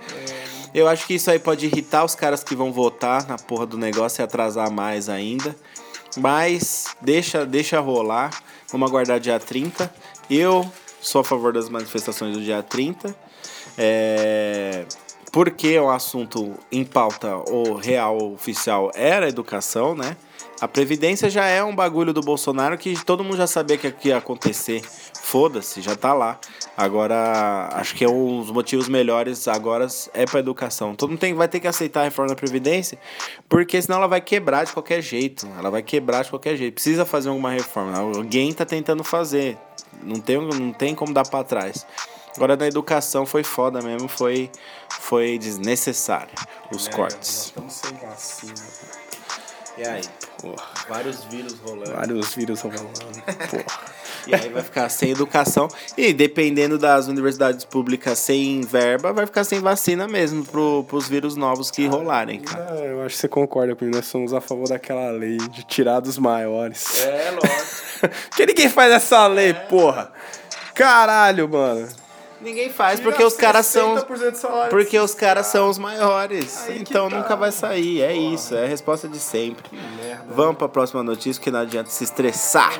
[0.73, 3.77] Eu acho que isso aí pode irritar os caras que vão votar na porra do
[3.77, 5.55] negócio e atrasar mais ainda.
[6.17, 8.31] Mas deixa, deixa rolar.
[8.71, 9.91] Vamos aguardar dia 30.
[10.29, 10.69] Eu
[11.07, 13.15] sou a favor das manifestações do dia 30.
[13.77, 14.85] É,
[15.31, 20.17] porque um assunto em pauta o real oficial era a educação, né?
[20.59, 24.17] A Previdência já é um bagulho do Bolsonaro que todo mundo já sabia que ia
[24.17, 24.81] acontecer.
[25.21, 26.39] Foda-se, já tá lá.
[26.75, 30.95] Agora, acho que é um dos motivos melhores agora é pra educação.
[30.95, 32.97] Todo mundo tem, vai ter que aceitar a reforma da Previdência,
[33.47, 35.47] porque senão ela vai quebrar de qualquer jeito.
[35.57, 36.73] Ela vai quebrar de qualquer jeito.
[36.73, 37.95] Precisa fazer alguma reforma.
[37.97, 39.57] Alguém tá tentando fazer.
[40.01, 41.85] Não tem, não tem como dar pra trás.
[42.35, 44.51] Agora na educação foi foda mesmo, foi,
[44.99, 46.33] foi desnecessário
[46.71, 47.45] os cortes.
[47.45, 48.53] Estamos sem vacina.
[49.77, 50.01] E aí?
[50.41, 50.67] Porra.
[50.87, 51.91] Vários vírus rolando.
[51.93, 52.89] Vários vírus rolando.
[53.49, 53.97] Porra.
[54.27, 55.69] E aí vai ficar sem educação.
[55.97, 61.37] E dependendo das universidades públicas sem verba, vai ficar sem vacina mesmo pro, pros vírus
[61.37, 62.77] novos que rolarem, cara.
[62.77, 63.95] É, eu acho que você concorda comigo.
[63.95, 67.05] Nós somos a favor daquela lei de tirar dos maiores.
[67.05, 67.86] É, lógico.
[68.35, 70.11] que ninguém faz essa lei, porra?
[70.73, 71.87] Caralho, mano.
[72.39, 73.95] Ninguém faz porque os caras são.
[73.95, 74.69] 60% de salário.
[74.69, 76.65] Porque os caras são os maiores.
[76.67, 77.17] Aí Então tá.
[77.17, 78.01] nunca vai sair.
[78.01, 78.53] É isso.
[78.55, 79.63] É a resposta de sempre.
[79.71, 80.23] merda.
[80.29, 82.71] Vamos pra próxima notícia que não adianta se estressar.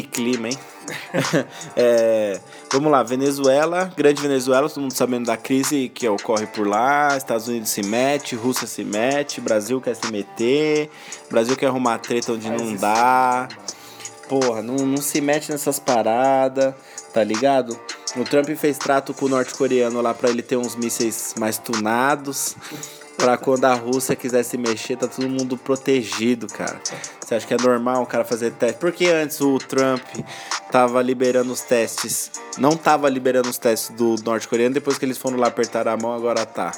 [0.00, 0.58] Que clima, hein?
[1.76, 2.40] É,
[2.72, 7.16] vamos lá, Venezuela, grande Venezuela, todo mundo sabendo da crise que ocorre por lá.
[7.16, 10.90] Estados Unidos se mete, Rússia se mete, Brasil quer se meter,
[11.30, 13.48] Brasil quer arrumar treta onde não dá.
[14.28, 16.74] Porra, não, não se mete nessas paradas,
[17.12, 17.78] tá ligado?
[18.16, 22.56] O Trump fez trato com o norte-coreano lá pra ele ter uns mísseis mais tunados.
[23.20, 26.80] Pra quando a Rússia quiser se mexer, tá todo mundo protegido, cara.
[27.20, 28.78] Você acha que é normal o cara fazer teste?
[28.78, 30.02] Porque antes o Trump
[30.72, 32.30] tava liberando os testes.
[32.56, 36.14] Não tava liberando os testes do norte-coreano, depois que eles foram lá apertar a mão,
[36.14, 36.72] agora tá.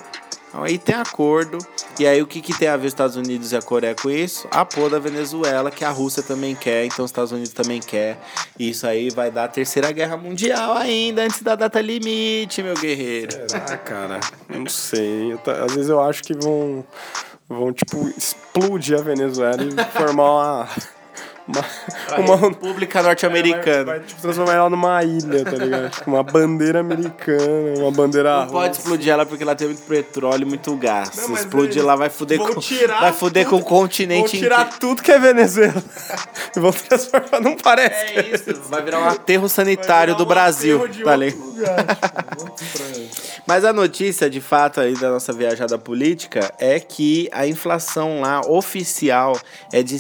[0.53, 1.57] Então aí tem acordo.
[1.99, 4.11] E aí o que, que tem a ver os Estados Unidos e a Coreia com
[4.11, 4.47] isso?
[4.51, 8.19] A pôr da Venezuela, que a Rússia também quer, então os Estados Unidos também quer.
[8.59, 12.75] E isso aí vai dar a terceira guerra mundial ainda, antes da data limite, meu
[12.75, 13.33] guerreiro.
[13.49, 14.21] Será, cara?
[14.47, 15.33] Não sei.
[15.33, 16.85] Eu Às vezes eu acho que vão,
[17.49, 20.69] vão tipo, explodir a Venezuela e formar uma.
[21.48, 21.64] Uma,
[22.18, 23.85] Uma República Norte-Americana.
[23.85, 25.90] Vai, vai, tipo, transformar ela numa ilha, tá ligado?
[25.90, 28.81] Tipo, uma bandeira americana, uma bandeira Não pode russa.
[28.81, 31.11] explodir ela porque ela tem muito petróleo e muito gás.
[31.16, 32.61] Não, Se explodir eles lá, vai fuder vão com,
[33.00, 34.78] vai fuder tudo- com o continente Vão tirar inteiro.
[34.81, 35.83] tudo que é Venezuela
[36.57, 37.40] e vão transformar.
[37.40, 38.18] Não parece.
[38.18, 41.42] É isso, vai virar um aterro sanitário do Brasil, tá ligado?
[43.46, 48.40] Mas a notícia, de fato, aí da nossa viajada política é que a inflação lá
[48.46, 49.37] oficial
[49.72, 49.98] é de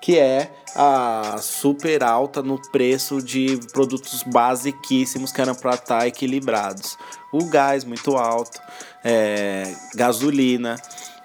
[0.00, 6.06] que é a super alta no preço de produtos basiquíssimos que eram para estar tá
[6.06, 6.96] equilibrados.
[7.32, 8.60] O gás muito alto,
[9.04, 10.76] é, gasolina,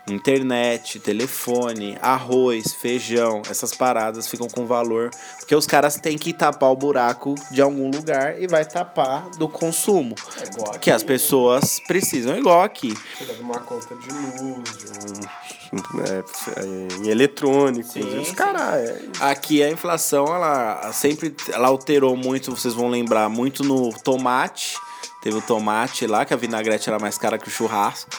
[0.08, 6.72] internet, telefone, arroz, feijão, essas paradas ficam com valor, porque os caras têm que tapar
[6.72, 10.16] o buraco de algum lugar e vai tapar do consumo,
[10.74, 12.94] É que as pessoas precisam, igual aqui.
[13.20, 15.02] De uma conta de luz, de
[15.72, 18.90] um, é, em eletrônicos, Sim, os caras...
[18.90, 24.76] É, Aqui a inflação, ela sempre ela alterou muito, vocês vão lembrar, muito no tomate.
[25.22, 28.10] Teve o tomate lá, que a vinagrete era mais cara que o churrasco.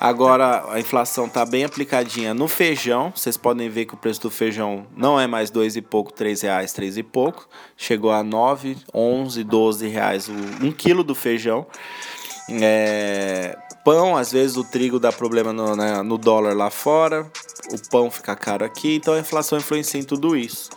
[0.00, 3.12] Agora a inflação tá bem aplicadinha no feijão.
[3.14, 6.42] Vocês podem ver que o preço do feijão não é mais dois e pouco, três
[6.42, 7.48] reais, três e pouco.
[7.76, 11.66] Chegou a nove, onze, doze reais um quilo do feijão.
[12.50, 17.30] É, pão, às vezes o trigo dá problema no, né, no dólar lá fora,
[17.72, 20.70] o pão fica caro aqui, então a inflação influencia em tudo isso.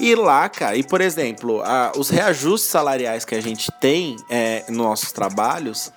[0.00, 4.64] E lá, cara, e por exemplo, a- os reajustes salariais que a gente tem é,
[4.68, 5.92] nos nossos trabalhos,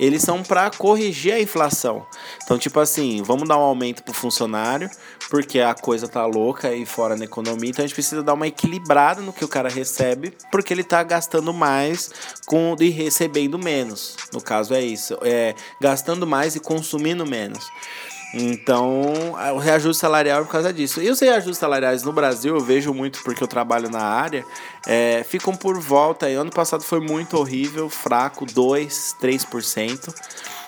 [0.00, 2.06] eles são para corrigir a inflação.
[2.42, 4.90] Então, tipo assim, vamos dar um aumento pro funcionário,
[5.30, 8.46] porque a coisa tá louca aí fora na economia, então a gente precisa dar uma
[8.46, 12.10] equilibrada no que o cara recebe, porque ele tá gastando mais
[12.46, 14.16] com e recebendo menos.
[14.32, 17.68] No caso é isso, é gastando mais e consumindo menos.
[18.34, 21.00] Então, a- o reajuste salarial é por causa disso.
[21.00, 24.44] E os reajustes salariais no Brasil, eu vejo muito porque eu trabalho na área,
[24.86, 26.26] é, ficam por volta.
[26.26, 26.34] aí.
[26.34, 30.12] Ano passado foi muito horrível, fraco, 2, 3%.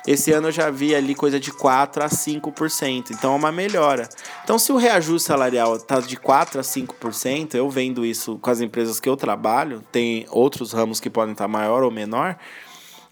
[0.06, 4.08] Esse ano eu já vi ali coisa de 4 a 5%, então é uma melhora.
[4.42, 8.60] Então, se o reajuste salarial tá de 4 a 5%, eu vendo isso com as
[8.60, 12.36] empresas que eu trabalho, tem outros ramos que podem estar maior ou menor,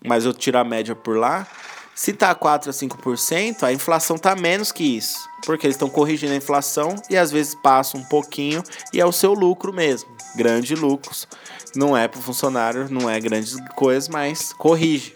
[0.05, 1.47] mas eu tiro a média por lá.
[1.95, 6.35] Se tá 4 a 5%, a inflação tá menos que isso, porque eles estão corrigindo
[6.35, 10.79] a inflação e às vezes passa um pouquinho e é o seu lucro mesmo, grandes
[10.79, 11.27] lucros.
[11.75, 15.16] Não é pro funcionário, não é grandes coisas, mas corrige.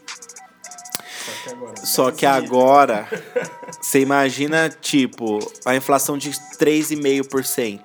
[1.76, 3.08] Só que agora,
[3.80, 7.80] você imagina, tipo, a inflação de 3,5%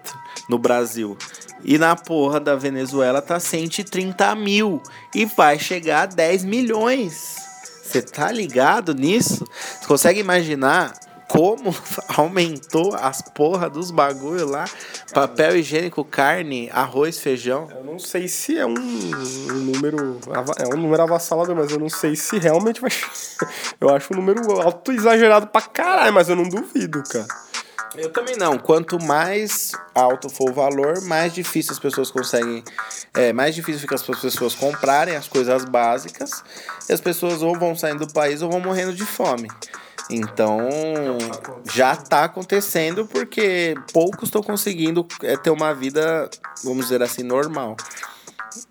[0.50, 1.18] no Brasil.
[1.64, 4.82] E na porra da Venezuela tá 130 mil.
[5.14, 7.38] E vai chegar a 10 milhões.
[7.84, 9.48] Você tá ligado nisso?
[9.80, 10.94] Você consegue imaginar
[11.28, 11.76] como
[12.16, 14.66] aumentou as porra dos bagulho lá?
[15.14, 17.68] Papel higiênico, carne, arroz, feijão.
[17.72, 20.20] Eu não sei se é um, um número.
[20.58, 22.92] É um número avassalador, mas eu não sei se realmente vai.
[23.80, 27.28] Eu acho um número alto exagerado pra caralho, mas eu não duvido, cara.
[27.98, 28.58] Eu também não.
[28.58, 32.64] Quanto mais alto for o valor, mais difícil as pessoas conseguem.
[33.14, 36.44] É, mais difícil fica as pessoas comprarem as coisas básicas.
[36.90, 39.50] E as pessoas ou vão saindo do país ou vão morrendo de fome.
[40.10, 40.60] Então,
[41.74, 46.30] já tá acontecendo porque poucos estão conseguindo é, ter uma vida,
[46.64, 47.76] vamos dizer assim, normal.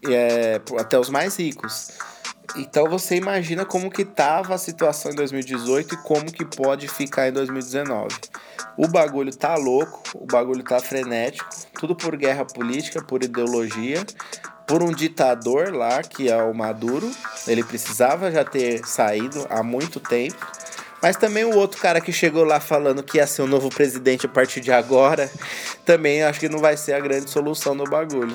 [0.08, 1.90] É, até os mais ricos.
[2.56, 7.28] Então você imagina como que tava a situação em 2018 e como que pode ficar
[7.28, 8.14] em 2019.
[8.76, 14.04] O bagulho tá louco, o bagulho tá frenético, tudo por guerra política, por ideologia,
[14.66, 17.10] por um ditador lá que é o Maduro.
[17.46, 20.46] Ele precisava já ter saído há muito tempo.
[21.04, 24.24] Mas também o outro cara que chegou lá falando que ia ser o novo presidente
[24.24, 25.30] a partir de agora,
[25.84, 28.34] também acho que não vai ser a grande solução do bagulho.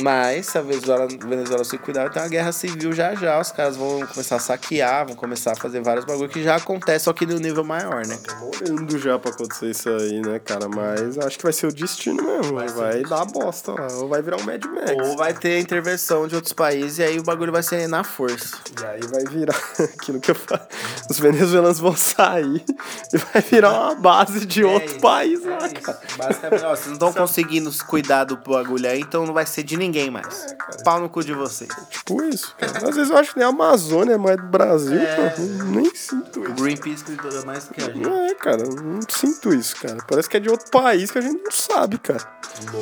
[0.00, 3.40] Mas se a Venezuela, Venezuela se cuidar, vai ter uma guerra civil já já.
[3.40, 7.06] Os caras vão começar a saquear, vão começar a fazer vários bagulhos que já acontece,
[7.06, 8.18] só que no nível maior, né?
[8.26, 10.68] Demorando já pra acontecer isso aí, né, cara?
[10.68, 12.54] Mas acho que vai ser o destino mesmo.
[12.54, 13.88] Vai, dar bosta lá.
[13.94, 14.92] Ou vai virar um Mad Max.
[15.08, 18.58] Ou vai ter intervenção de outros países e aí o bagulho vai ser na força.
[18.80, 20.62] E aí vai virar aquilo que eu falo.
[21.08, 22.64] Os venezuelanos vão sair
[23.12, 25.74] e vai virar uma base de outro isso, país lá, É isso.
[25.82, 26.00] cara.
[26.16, 29.79] Basicamente, ó, vocês não estão conseguindo cuidar do bagulho aí, então não vai ser de
[29.80, 30.54] ninguém mais.
[30.84, 31.70] Pau no cu de vocês.
[31.90, 32.88] Tipo isso, cara.
[32.88, 35.16] Às vezes eu acho que nem a Amazônia é mais do Brasil, É.
[35.16, 35.34] cara.
[35.38, 36.52] Nem sinto isso.
[36.54, 38.08] Greenpeace cuida mais do que a gente.
[38.08, 39.96] É, cara, não sinto isso, cara.
[40.06, 42.20] Parece que é de outro país que a gente não sabe, cara.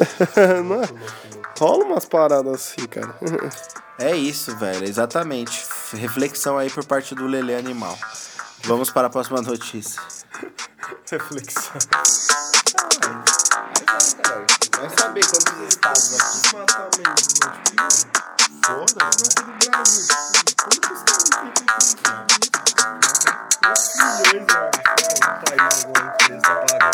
[0.64, 0.88] não é?
[1.58, 3.14] Rola umas paradas assim, cara.
[3.98, 5.64] É isso, velho, exatamente.
[5.94, 7.98] Reflexão aí por parte do Lele Animal.
[8.64, 10.00] Vamos para a próxima notícia.
[11.10, 11.72] Reflexão
[13.88, 14.46] cara, caralho.
[14.76, 16.48] Vai saber quantos estados aqui
[18.66, 18.68] Foda-se.
[18.68, 20.06] Não do Brasil.
[20.62, 22.58] Quantos estados tem que ter filho?
[23.62, 24.70] Dois milhões, mano.
[25.18, 26.90] Um país agora que eles apagaram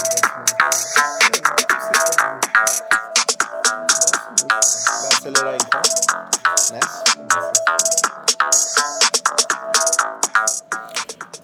[5.00, 5.82] Vai acelerar então?
[6.70, 7.04] Nessa?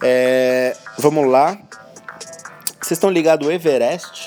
[0.02, 1.58] É, vamos lá.
[2.80, 4.19] Vocês estão ligados ao Everest?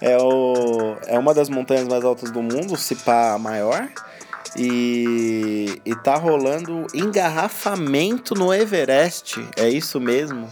[0.00, 3.88] É, o, é uma das montanhas mais altas do mundo, se pá maior.
[4.56, 9.44] E, e tá rolando engarrafamento no Everest.
[9.56, 10.48] É isso mesmo?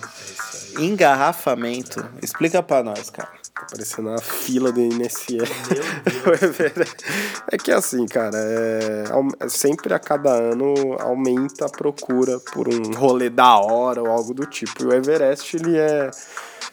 [0.79, 2.05] Engarrafamento.
[2.21, 3.42] Explica pra nós, cara.
[3.63, 5.39] Tá parecendo uma fila do INSS.
[7.51, 9.05] é que assim, cara, é,
[9.39, 14.35] é, sempre a cada ano aumenta a procura por um rolê da hora ou algo
[14.35, 14.83] do tipo.
[14.83, 16.11] E o Everest, ele é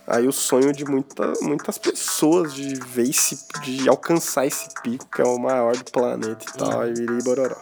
[0.08, 5.22] aí o sonho de muita, muitas pessoas de ver esse, de alcançar esse pico que
[5.22, 7.58] é o maior do planeta e tal, e bororó.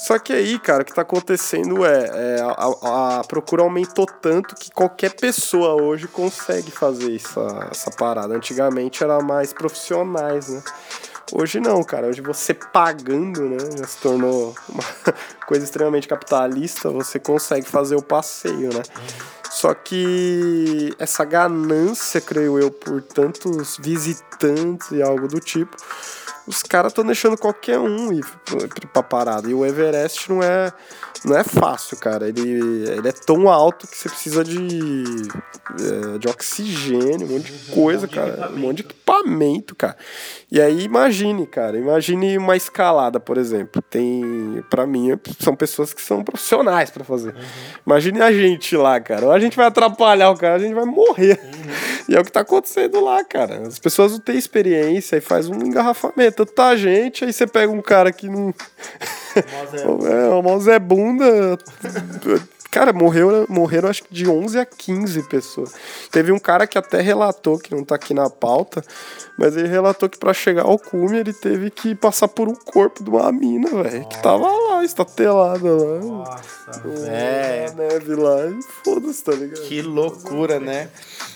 [0.00, 4.54] Só que aí, cara, o que tá acontecendo é, é a, a, procura aumentou tanto
[4.54, 8.34] que qualquer pessoa hoje consegue fazer essa, essa parada.
[8.34, 10.62] Antigamente era mais profissionais, né?
[11.32, 12.06] Hoje não, cara.
[12.06, 13.58] Hoje você pagando, né?
[13.76, 14.82] Já se tornou uma
[15.46, 16.88] coisa extremamente capitalista.
[16.88, 18.82] Você consegue fazer o passeio, né?
[19.50, 25.76] Só que essa ganância, creio eu, por tantos visitantes e algo do tipo,
[26.50, 28.24] os caras estão deixando qualquer um ir
[28.92, 29.48] pra parada.
[29.48, 30.72] E o Everest não é,
[31.24, 32.28] não é fácil, cara.
[32.28, 34.58] Ele, ele é tão alto que você precisa de,
[35.78, 38.48] é, de oxigênio, um monte de coisa, um cara.
[38.48, 39.96] De um monte de equipamento, cara.
[40.50, 41.78] E aí imagine, cara.
[41.78, 43.80] Imagine uma escalada, por exemplo.
[43.82, 47.32] Tem, para mim, são pessoas que são profissionais para fazer.
[47.32, 47.40] Uhum.
[47.86, 49.26] Imagine a gente lá, cara.
[49.26, 51.38] Ou a gente vai atrapalhar o cara, a gente vai morrer.
[51.44, 51.89] Uhum.
[52.10, 53.68] E é o que tá acontecendo lá, cara.
[53.68, 57.80] As pessoas não têm experiência e faz um engarrafamento tanta gente, aí você pega um
[57.80, 58.52] cara que não.
[59.38, 61.56] é, o Zé Bunda.
[62.70, 65.72] Cara, morreu, morreram acho que de 11 a 15 pessoas.
[66.10, 68.80] Teve um cara que até relatou, que não tá aqui na pauta,
[69.36, 73.02] mas ele relatou que para chegar ao cume ele teve que passar por um corpo
[73.02, 75.98] de uma mina, velho, que tava lá, estatelada lá.
[75.98, 77.74] Nossa, velho.
[77.74, 79.62] neve lá, e foda-se, tá ligado?
[79.62, 80.88] Que loucura, né?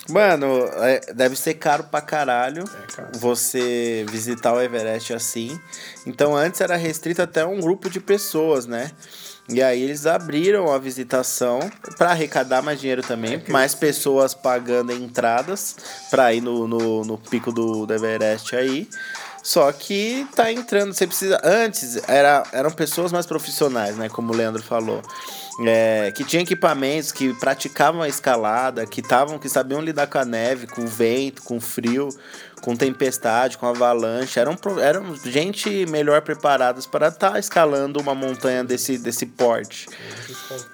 [0.08, 0.46] Mano,
[0.82, 2.62] é, deve ser caro pra caralho
[2.96, 5.58] é, você visitar o Everest assim.
[6.06, 8.92] Então antes era restrito até um grupo de pessoas, né?
[9.48, 11.60] E aí eles abriram a visitação
[11.98, 15.76] para arrecadar mais dinheiro também, mais pessoas pagando entradas
[16.10, 18.88] para ir no, no, no pico do, do Everest aí.
[19.42, 21.38] Só que tá entrando, você precisa.
[21.44, 24.08] Antes era, eram pessoas mais profissionais, né?
[24.08, 25.02] Como o Leandro falou.
[25.66, 30.24] É, que tinham equipamentos, que praticavam a escalada, que estavam, que sabiam lidar com a
[30.24, 32.08] neve, com o vento, com o frio,
[32.64, 34.40] com tempestade, com avalanche.
[34.40, 39.86] Eram, eram gente melhor preparadas para estar tá escalando uma montanha desse, desse porte.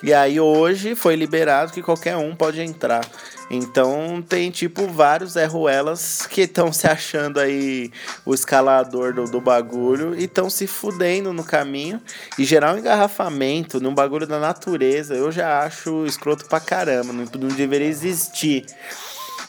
[0.01, 3.05] E aí hoje foi liberado que qualquer um pode entrar.
[3.51, 7.91] Então tem tipo vários Zé Ruelas que estão se achando aí
[8.25, 12.01] o escalador do, do bagulho e estão se fudendo no caminho.
[12.39, 17.13] E gerar um engarrafamento num bagulho da natureza, eu já acho escroto pra caramba.
[17.13, 18.65] Não, não deveria existir.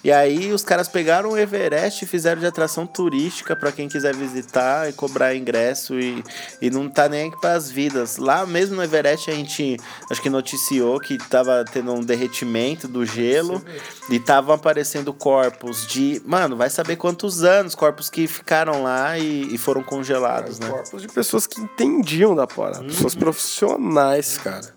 [0.03, 4.15] E aí os caras pegaram o Everest e fizeram de atração turística para quem quiser
[4.15, 6.23] visitar e cobrar ingresso e,
[6.61, 8.17] e não tá nem para as vidas.
[8.17, 9.77] Lá mesmo no Everest a gente
[10.09, 13.63] acho que noticiou que tava tendo um derretimento do gelo
[14.09, 19.53] e estavam aparecendo corpos de, mano, vai saber quantos anos, corpos que ficaram lá e,
[19.53, 20.69] e foram congelados, é, né?
[20.69, 22.87] Corpos de pessoas que entendiam da parada, uhum.
[22.87, 24.73] pessoas profissionais, cara.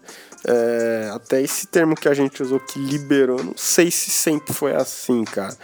[0.46, 4.74] É, até esse termo que a gente usou que liberou, não sei se sempre foi
[4.74, 5.56] assim, cara.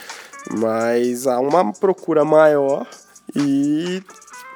[0.50, 2.86] Mas há uma procura maior
[3.34, 4.02] e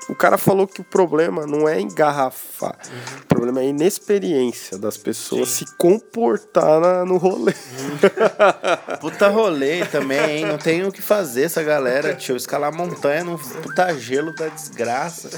[0.08, 3.20] o cara falou que o problema não é engarrafar, uhum.
[3.22, 5.66] o problema é a inexperiência das pessoas Sim.
[5.66, 7.52] se comportar na, no rolê.
[7.78, 8.96] Uhum.
[9.00, 10.46] Puta rolê também, hein?
[10.46, 12.36] Não tem o que fazer essa galera, tio.
[12.36, 15.30] Escalar montanha no puta gelo da desgraça.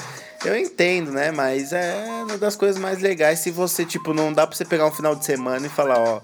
[0.46, 1.32] Eu entendo, né?
[1.32, 4.86] Mas é uma das coisas mais legais se você, tipo, não dá pra você pegar
[4.86, 6.20] um final de semana e falar, ó,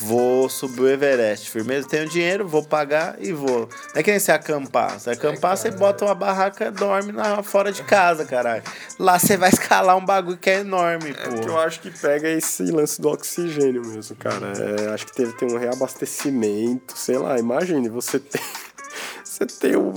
[0.00, 3.68] vou subir o Everest, firmeza, tenho dinheiro, vou pagar e vou.
[3.94, 4.98] Não é que nem você acampar.
[5.00, 8.62] Se acampar, é, você bota uma barraca dorme na, fora de casa, caralho.
[8.98, 11.40] Lá você vai escalar um bagulho que é enorme, é pô.
[11.40, 14.52] que eu acho que pega esse lance do oxigênio mesmo, cara.
[14.58, 18.42] É, acho que teve ter um reabastecimento, sei lá, imagine, você tem
[19.34, 19.92] você tem um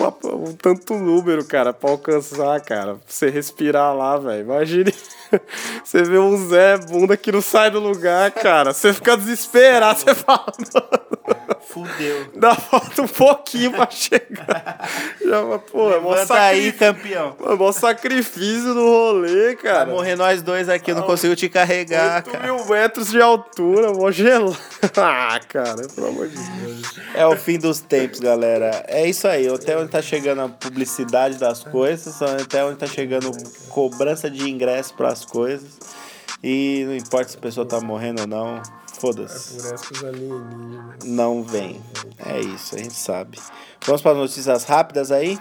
[0.57, 2.95] tanto número, cara, pra alcançar, cara.
[2.95, 4.41] Pra você respirar lá, velho.
[4.41, 4.91] Imagine.
[5.83, 8.73] Você vê um Zé bunda que não sai do lugar, cara.
[8.73, 10.45] Você fica desesperado, você fala.
[11.55, 12.31] Fudeu.
[12.35, 14.89] Dá falta um pouquinho pra chegar.
[15.23, 17.35] Já, pô, é mó aí, campeão.
[17.45, 19.85] É mó sacrifício no rolê, cara.
[19.85, 22.43] Vai morrer nós dois aqui, eu não consigo te carregar, 8 cara.
[22.43, 24.57] mil metros de altura, mó gelado.
[24.97, 26.81] ah, cara, pelo amor de Deus.
[27.13, 28.83] É o fim dos tempos, galera.
[28.87, 29.47] É isso aí.
[29.47, 33.31] Até onde tá chegando a publicidade das coisas, até onde tá chegando
[33.69, 35.79] cobrança de ingresso pras coisas.
[36.43, 38.61] E não importa se a pessoa tá morrendo ou não,
[38.99, 39.57] Foda-se.
[40.05, 41.03] Alienígenas.
[41.03, 41.81] Não vem.
[42.25, 43.37] É isso, a gente sabe.
[43.85, 45.37] Vamos para notícias rápidas aí?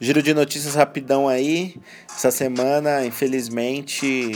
[0.00, 1.74] Giro de notícias rapidão aí.
[2.14, 4.32] Essa semana, infelizmente,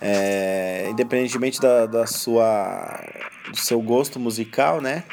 [0.00, 3.02] é, independentemente da, da sua,
[3.50, 5.04] do seu gosto musical, né?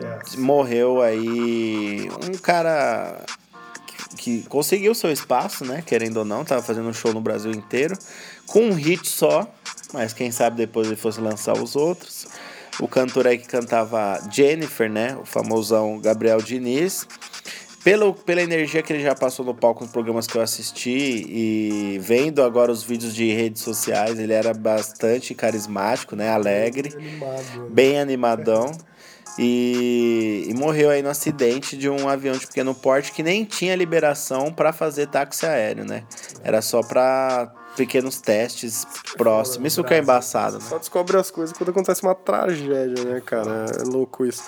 [0.00, 0.36] Yes.
[0.36, 3.24] Morreu aí um cara
[4.16, 5.82] que, que conseguiu seu espaço, né?
[5.84, 7.96] Querendo ou não, tava fazendo um show no Brasil inteiro,
[8.46, 9.46] com um hit só,
[9.92, 12.26] mas quem sabe depois ele fosse lançar os outros.
[12.78, 15.16] O cantor aí que cantava Jennifer, né?
[15.16, 17.06] O famosão Gabriel Diniz.
[17.82, 21.98] Pelo, pela energia que ele já passou no palco nos programas que eu assisti e
[22.00, 26.28] vendo agora os vídeos de redes sociais, ele era bastante carismático, né?
[26.28, 27.60] Alegre, Animado.
[27.60, 27.68] né?
[27.70, 28.72] bem animadão.
[29.38, 33.76] E, e morreu aí no acidente de um avião de pequeno porte que nem tinha
[33.76, 36.04] liberação para fazer táxi aéreo, né?
[36.42, 39.72] Era só para pequenos testes próximos.
[39.72, 40.64] Isso que é embaçado, né?
[40.66, 43.66] Só descobre as coisas quando acontece uma tragédia, né, cara?
[43.78, 44.44] É louco isso.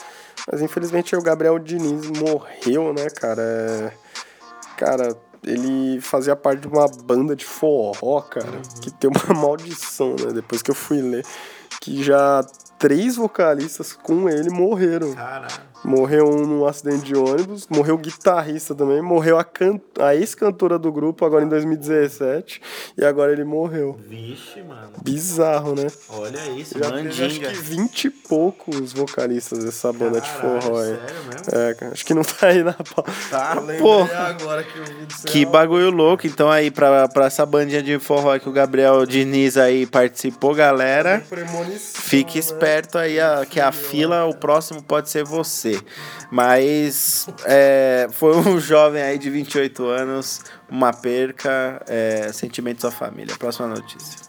[0.51, 3.43] Mas infelizmente o Gabriel Diniz morreu, né, cara?
[3.43, 3.93] É...
[4.79, 10.33] Cara, ele fazia parte de uma banda de forró, cara, que tem uma maldição, né?
[10.33, 11.25] Depois que eu fui ler,
[11.81, 12.45] que já
[12.79, 15.15] três vocalistas com ele morreram.
[15.15, 15.68] Caralho.
[15.85, 19.81] Morreu um num acidente de ônibus, morreu o guitarrista também, morreu a, can...
[20.01, 22.61] a ex-cantora do grupo agora em 2017
[22.97, 23.99] e agora ele morreu.
[24.09, 24.91] Vixe, mano.
[25.03, 25.87] Bizarro, né?
[26.09, 27.49] Olha isso, Já teve acho mandinga.
[27.51, 30.87] que 20 e poucos vocalistas dessa banda de Caralho, forró aí.
[30.97, 31.43] sério mesmo?
[31.53, 33.13] É, cara, acho que não tá aí na pauta.
[33.31, 34.03] Tá, pô.
[34.03, 35.51] agora que eu vi do Que céu.
[35.51, 36.27] bagulho louco.
[36.27, 41.23] Então aí, pra, pra essa bandinha de forró que o Gabriel Diniz aí participou, galera,
[41.29, 42.41] Premonição, fique né?
[42.41, 45.68] esperto aí a- que a fila, o próximo pode ser você.
[46.31, 53.37] Mas é, foi um jovem aí de 28 anos, uma perca, é, sentimentos à família.
[53.37, 54.29] Próxima notícia.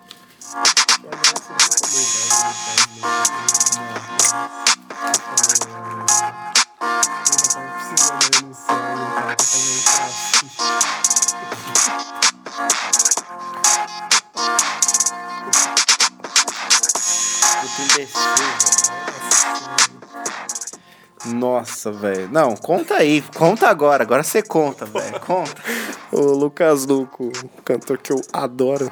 [21.26, 22.30] Nossa, velho.
[22.32, 23.22] Não, conta aí.
[23.36, 24.04] Conta agora.
[24.04, 25.20] Agora você conta, velho.
[25.20, 25.56] Conta.
[26.12, 28.92] O Lucas Luco, um cantor que eu adoro.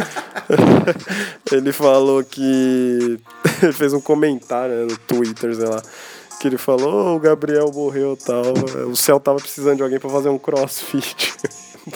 [1.52, 3.20] ele falou que.
[3.62, 5.82] Ele fez um comentário né, no Twitter, sei lá.
[6.40, 8.42] Que ele falou: "Ô, o Gabriel morreu e tal.
[8.90, 11.34] O céu tava precisando de alguém pra fazer um crossfit.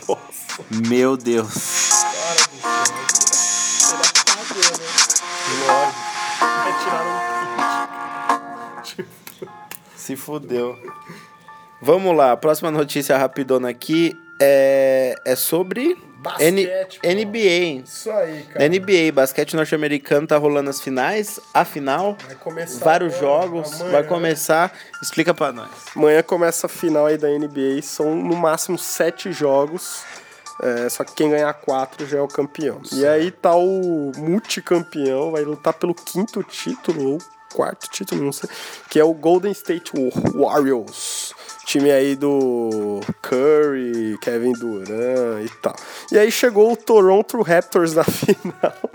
[0.06, 0.62] Nossa.
[0.88, 2.01] Meu Deus.
[10.02, 10.76] Se fudeu.
[11.80, 17.08] Vamos lá, próxima notícia rapidona aqui é, é sobre N- Basquete, pô.
[17.08, 17.82] NBA.
[17.84, 23.14] Isso aí, Na NBA, basquete norte-americano tá rolando as finais, a final, Vai começar vários
[23.14, 23.92] agora, jogos, amanhã.
[23.92, 24.72] vai começar.
[25.02, 25.70] Explica pra nós.
[25.96, 27.82] Amanhã começa a final aí da NBA.
[27.82, 30.02] São no máximo sete jogos.
[30.62, 32.80] É, só que quem ganhar quatro já é o campeão.
[32.92, 37.18] E aí tá o multicampeão, vai lutar pelo quinto título, ou
[37.52, 38.48] quarto título, não sei.
[38.88, 39.92] Que é o Golden State
[40.34, 41.34] Warriors.
[41.64, 45.76] Time aí do Curry, Kevin Durant e tal.
[46.10, 48.90] E aí chegou o Toronto Raptors na final.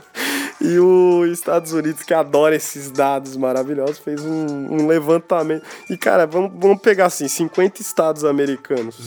[0.60, 5.64] E os Estados Unidos, que adora esses dados maravilhosos, fez um, um levantamento.
[5.89, 8.97] E, cara, vamos, vamos pegar assim: 50 estados americanos.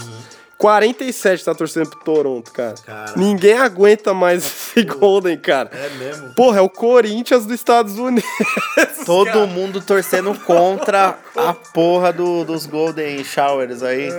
[0.60, 2.74] 47 tá torcendo pro Toronto, cara.
[2.84, 3.12] Cara.
[3.16, 5.70] Ninguém aguenta mais esse Golden, cara.
[5.72, 6.34] É mesmo?
[6.34, 8.28] Porra, é o Corinthians dos Estados Unidos.
[9.06, 14.10] Todo mundo torcendo contra a porra do, dos Golden Showers aí.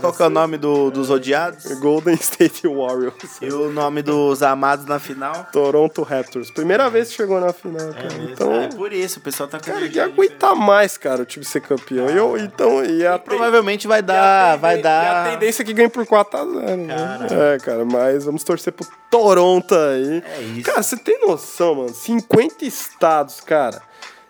[0.00, 1.64] Qual que é o nome do, dos odiados?
[1.80, 3.14] Golden State Warriors.
[3.40, 5.46] E o nome dos amados na final?
[5.52, 6.50] Toronto Raptors.
[6.50, 8.08] Primeira vez que chegou na final, cara.
[8.30, 11.44] então, é por isso, o pessoal tá com cara, ninguém aguenta mais, cara, o time
[11.46, 12.10] ser campeão.
[12.10, 13.18] E eu, então, e a.
[13.18, 15.30] Provavelmente vai dar, vai E a dar.
[15.30, 17.54] tendência é que ganhe por 4x0, né?
[17.54, 20.22] É, cara, mas vamos torcer pro Toronto aí.
[20.24, 20.62] É isso.
[20.62, 21.88] Cara, você tem noção, mano?
[21.94, 23.80] 50 estados, cara.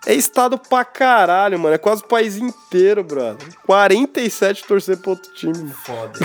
[0.06, 1.74] É estado pra caralho, mano.
[1.74, 3.46] É quase o país inteiro, brother.
[3.64, 5.56] 47 torcer pro outro time.
[5.56, 5.74] mano.
[5.74, 6.18] Foda.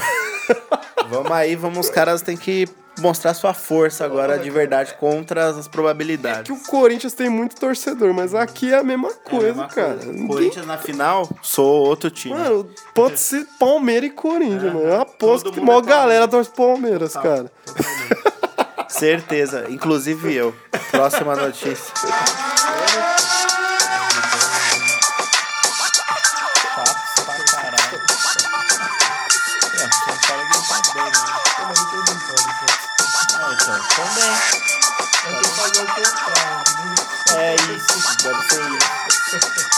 [1.09, 2.67] vamos aí, vamos, os caras têm que
[2.99, 6.43] mostrar sua força agora de verdade contra as probabilidades.
[6.43, 9.95] Que o Corinthians tem muito torcedor, mas aqui é a mesma coisa, cara.
[10.05, 12.33] Ninguém- Corinthians na final, sou outro time.
[12.35, 14.79] Mano, pode ser Palmeiras e Corinthians, mano.
[14.81, 17.51] Eu aposto todo que a mundo é galera torce Palmeiras, cara.
[18.89, 20.55] Certeza, inclusive eu.
[20.91, 21.93] Próxima notícia.
[38.27, 39.77] deve ser isso.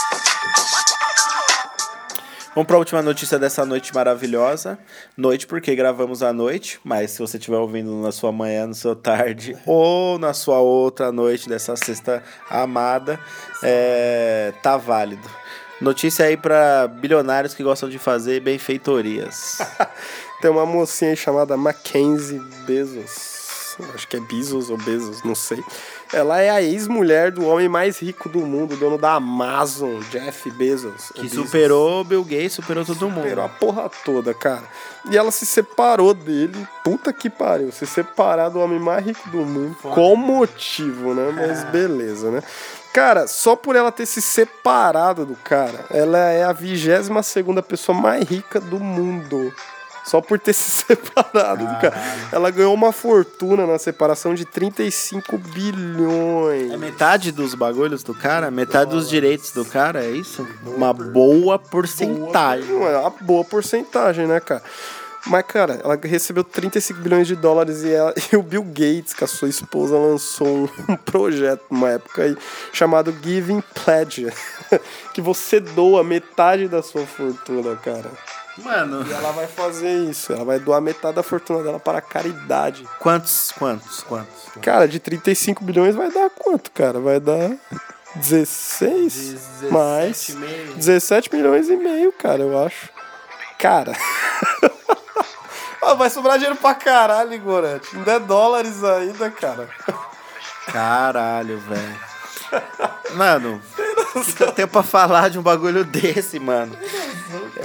[2.52, 4.76] Vamos para a última notícia dessa noite maravilhosa.
[5.16, 8.96] Noite porque gravamos à noite, mas se você estiver ouvindo na sua manhã, na sua
[8.96, 13.20] tarde ou na sua outra noite dessa sexta amada,
[13.62, 15.28] é, tá válido.
[15.80, 19.58] Notícia aí para bilionários que gostam de fazer benfeitorias.
[20.42, 23.29] Tem uma mocinha aí chamada Mackenzie Bezos.
[23.94, 25.62] Acho que é Bezos ou Bezos, não sei.
[26.12, 31.12] Ela é a ex-mulher do homem mais rico do mundo, dono da Amazon, Jeff Bezos.
[31.14, 33.22] Que superou Bill Gates, superou todo mundo.
[33.22, 34.64] Superou a porra toda, cara.
[35.10, 36.66] E ela se separou dele.
[36.84, 37.70] Puta que pariu.
[37.72, 39.76] Se separar do homem mais rico do mundo.
[39.82, 41.32] Com motivo, né?
[41.34, 42.42] Mas beleza, né?
[42.92, 47.96] Cara, só por ela ter se separado do cara, ela é a 22 segunda pessoa
[47.96, 49.52] mais rica do mundo.
[50.04, 51.94] Só por ter se separado do cara.
[52.32, 56.72] Ela ganhou uma fortuna na separação de 35 bilhões.
[56.72, 58.50] É metade dos bagulhos do cara?
[58.50, 60.46] Metade dos direitos do cara, é isso?
[60.64, 62.82] Uma boa porcentagem.
[62.82, 64.62] É uma boa porcentagem, né, cara?
[65.26, 69.24] Mas, cara, ela recebeu 35 bilhões de dólares e, ela, e o Bill Gates, com
[69.24, 72.36] a sua esposa, lançou um, um projeto numa época aí
[72.72, 74.28] chamado Giving Pledge,
[75.12, 78.10] que você doa metade da sua fortuna, cara.
[78.58, 79.06] Mano.
[79.06, 82.86] E ela vai fazer isso, ela vai doar metade da fortuna dela para a caridade.
[82.98, 83.52] Quantos?
[83.52, 84.02] Quantos?
[84.02, 84.48] Quantos?
[84.60, 87.00] Cara, de 35 bilhões vai dar quanto, cara?
[87.00, 87.56] Vai dar
[88.16, 89.70] 16?
[89.70, 90.36] mais.
[90.76, 92.90] 17 milhões e meio, cara, eu acho.
[93.58, 93.92] Cara.
[95.96, 97.96] Vai sobrar dinheiro pra caralho, Igorante.
[97.96, 99.68] Ainda é dólares ainda, cara.
[100.66, 102.09] Caralho, velho.
[103.14, 103.60] Mano,
[104.14, 106.76] o que, que eu tenho pra falar de um bagulho desse, mano?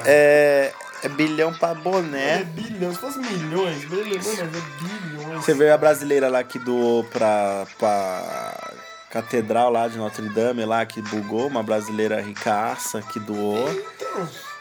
[0.05, 0.71] É,
[1.03, 2.41] é bilhão pra boné.
[2.41, 5.45] É bilhão, se fosse milhões, beleza, mas é bilhões.
[5.45, 8.73] Você veio a brasileira lá que doou pra, pra
[9.09, 13.69] catedral lá de Notre Dame, lá que bugou, uma brasileira ricaça que doou.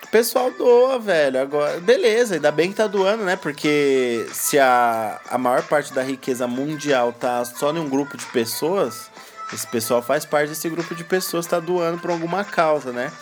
[0.02, 1.40] O pessoal doa, velho.
[1.40, 3.34] Agora, beleza, ainda bem que tá doando, né?
[3.36, 8.26] Porque se a, a maior parte da riqueza mundial tá só em um grupo de
[8.26, 9.10] pessoas,
[9.52, 13.12] esse pessoal faz parte desse grupo de pessoas, tá doando por alguma causa, né?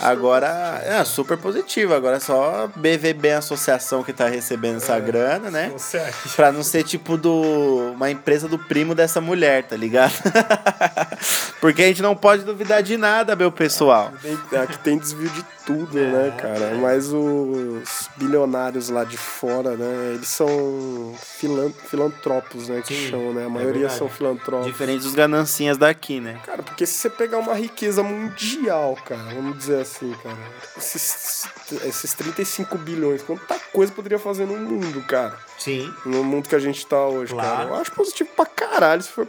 [0.00, 1.94] Agora, é super positivo.
[1.94, 5.72] Agora é só BVB Associação que tá recebendo essa grana, né?
[6.36, 10.12] Pra não ser tipo do uma empresa do primo dessa mulher, tá ligado?
[11.60, 14.12] Porque a gente não pode duvidar de nada, meu pessoal.
[14.62, 16.74] Aqui tem desvio de tudo, né, cara?
[16.74, 20.12] Mas os bilionários lá de fora, né?
[20.14, 22.82] Eles são filan filantropos, né?
[22.86, 23.46] Que chamam, né?
[23.46, 24.66] A maioria são filantropos.
[24.66, 25.14] Diferente dos
[25.54, 26.40] ganancias daqui, né?
[26.44, 30.36] Cara, porque se você pegar uma riqueza mundial, cara, vamos dizer assim, cara,
[30.76, 31.46] esses,
[31.84, 35.36] esses 35 bilhões, quanta coisa poderia fazer no mundo, cara?
[35.58, 35.92] Sim.
[36.04, 37.48] No mundo que a gente tá hoje, Claro.
[37.56, 37.68] cara.
[37.68, 39.26] Eu acho positivo pra caralho se for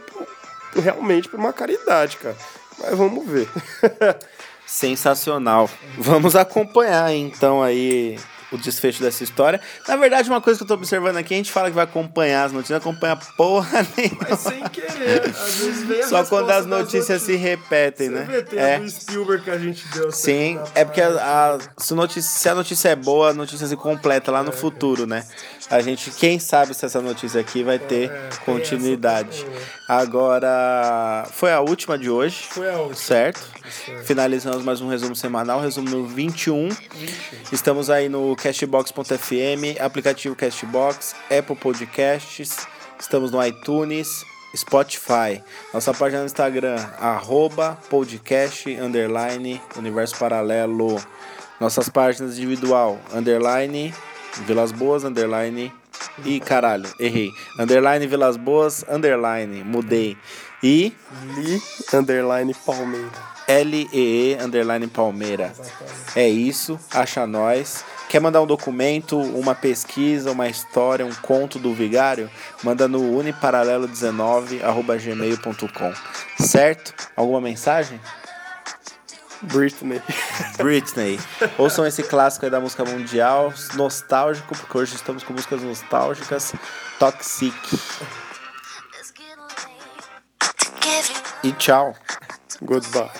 [0.74, 2.36] realmente pra uma caridade, cara.
[2.78, 3.48] Mas vamos ver.
[4.66, 5.70] Sensacional.
[5.96, 8.18] Vamos acompanhar então aí
[8.52, 9.60] o desfecho dessa história.
[9.88, 12.44] Na verdade, uma coisa que eu tô observando aqui, a gente fala que vai acompanhar
[12.44, 14.36] as notícias, não acompanha porra nenhuma.
[14.36, 18.26] sem querer, às vezes vem Só quando as notícias se repetem, né?
[18.56, 18.88] É.
[18.88, 20.10] Spielberg que a gente deu.
[20.12, 21.08] Sim, é porque a,
[21.56, 25.06] a- se, notícia, se a notícia é boa, a notícia se completa lá no futuro,
[25.06, 25.26] né?
[25.68, 28.10] A gente, quem sabe se essa notícia aqui vai ter
[28.44, 29.44] continuidade.
[29.88, 32.94] Agora, foi a última de hoje, Foi a última.
[32.94, 33.40] certo?
[34.04, 36.68] Finalizamos mais um resumo semanal, resumo no 21.
[37.50, 42.56] Estamos aí no Castbox.fm, aplicativo Castbox, Apple Podcasts,
[42.98, 44.24] estamos no iTunes,
[44.56, 45.42] Spotify.
[45.74, 50.96] Nossa página no Instagram, arroba podcast, underline, universo paralelo.
[51.58, 53.92] Nossas páginas individual, underline,
[54.40, 55.72] Vilas Boas, underline,
[56.24, 57.30] e caralho, errei.
[57.58, 60.16] Underline Vilas Boas, underline, mudei.
[60.62, 60.92] E
[61.36, 61.62] Lee
[61.92, 63.36] Underline Palmeira.
[63.46, 65.52] L-E-E underline Palmeira.
[66.16, 67.84] É isso, acha nós.
[68.08, 72.30] Quer mandar um documento, uma pesquisa, uma história, um conto do vigário?
[72.62, 75.92] Manda no uniparalelo19 arroba gmail.com.
[76.38, 76.94] Certo?
[77.14, 78.00] Alguma mensagem?
[79.42, 80.02] Britney.
[80.56, 81.20] Britney.
[81.58, 86.54] Ouçam esse clássico aí da música mundial, nostálgico, porque hoje estamos com músicas nostálgicas.
[86.98, 87.54] Toxic.
[91.42, 91.94] E tchau.
[92.62, 93.10] Goodbye.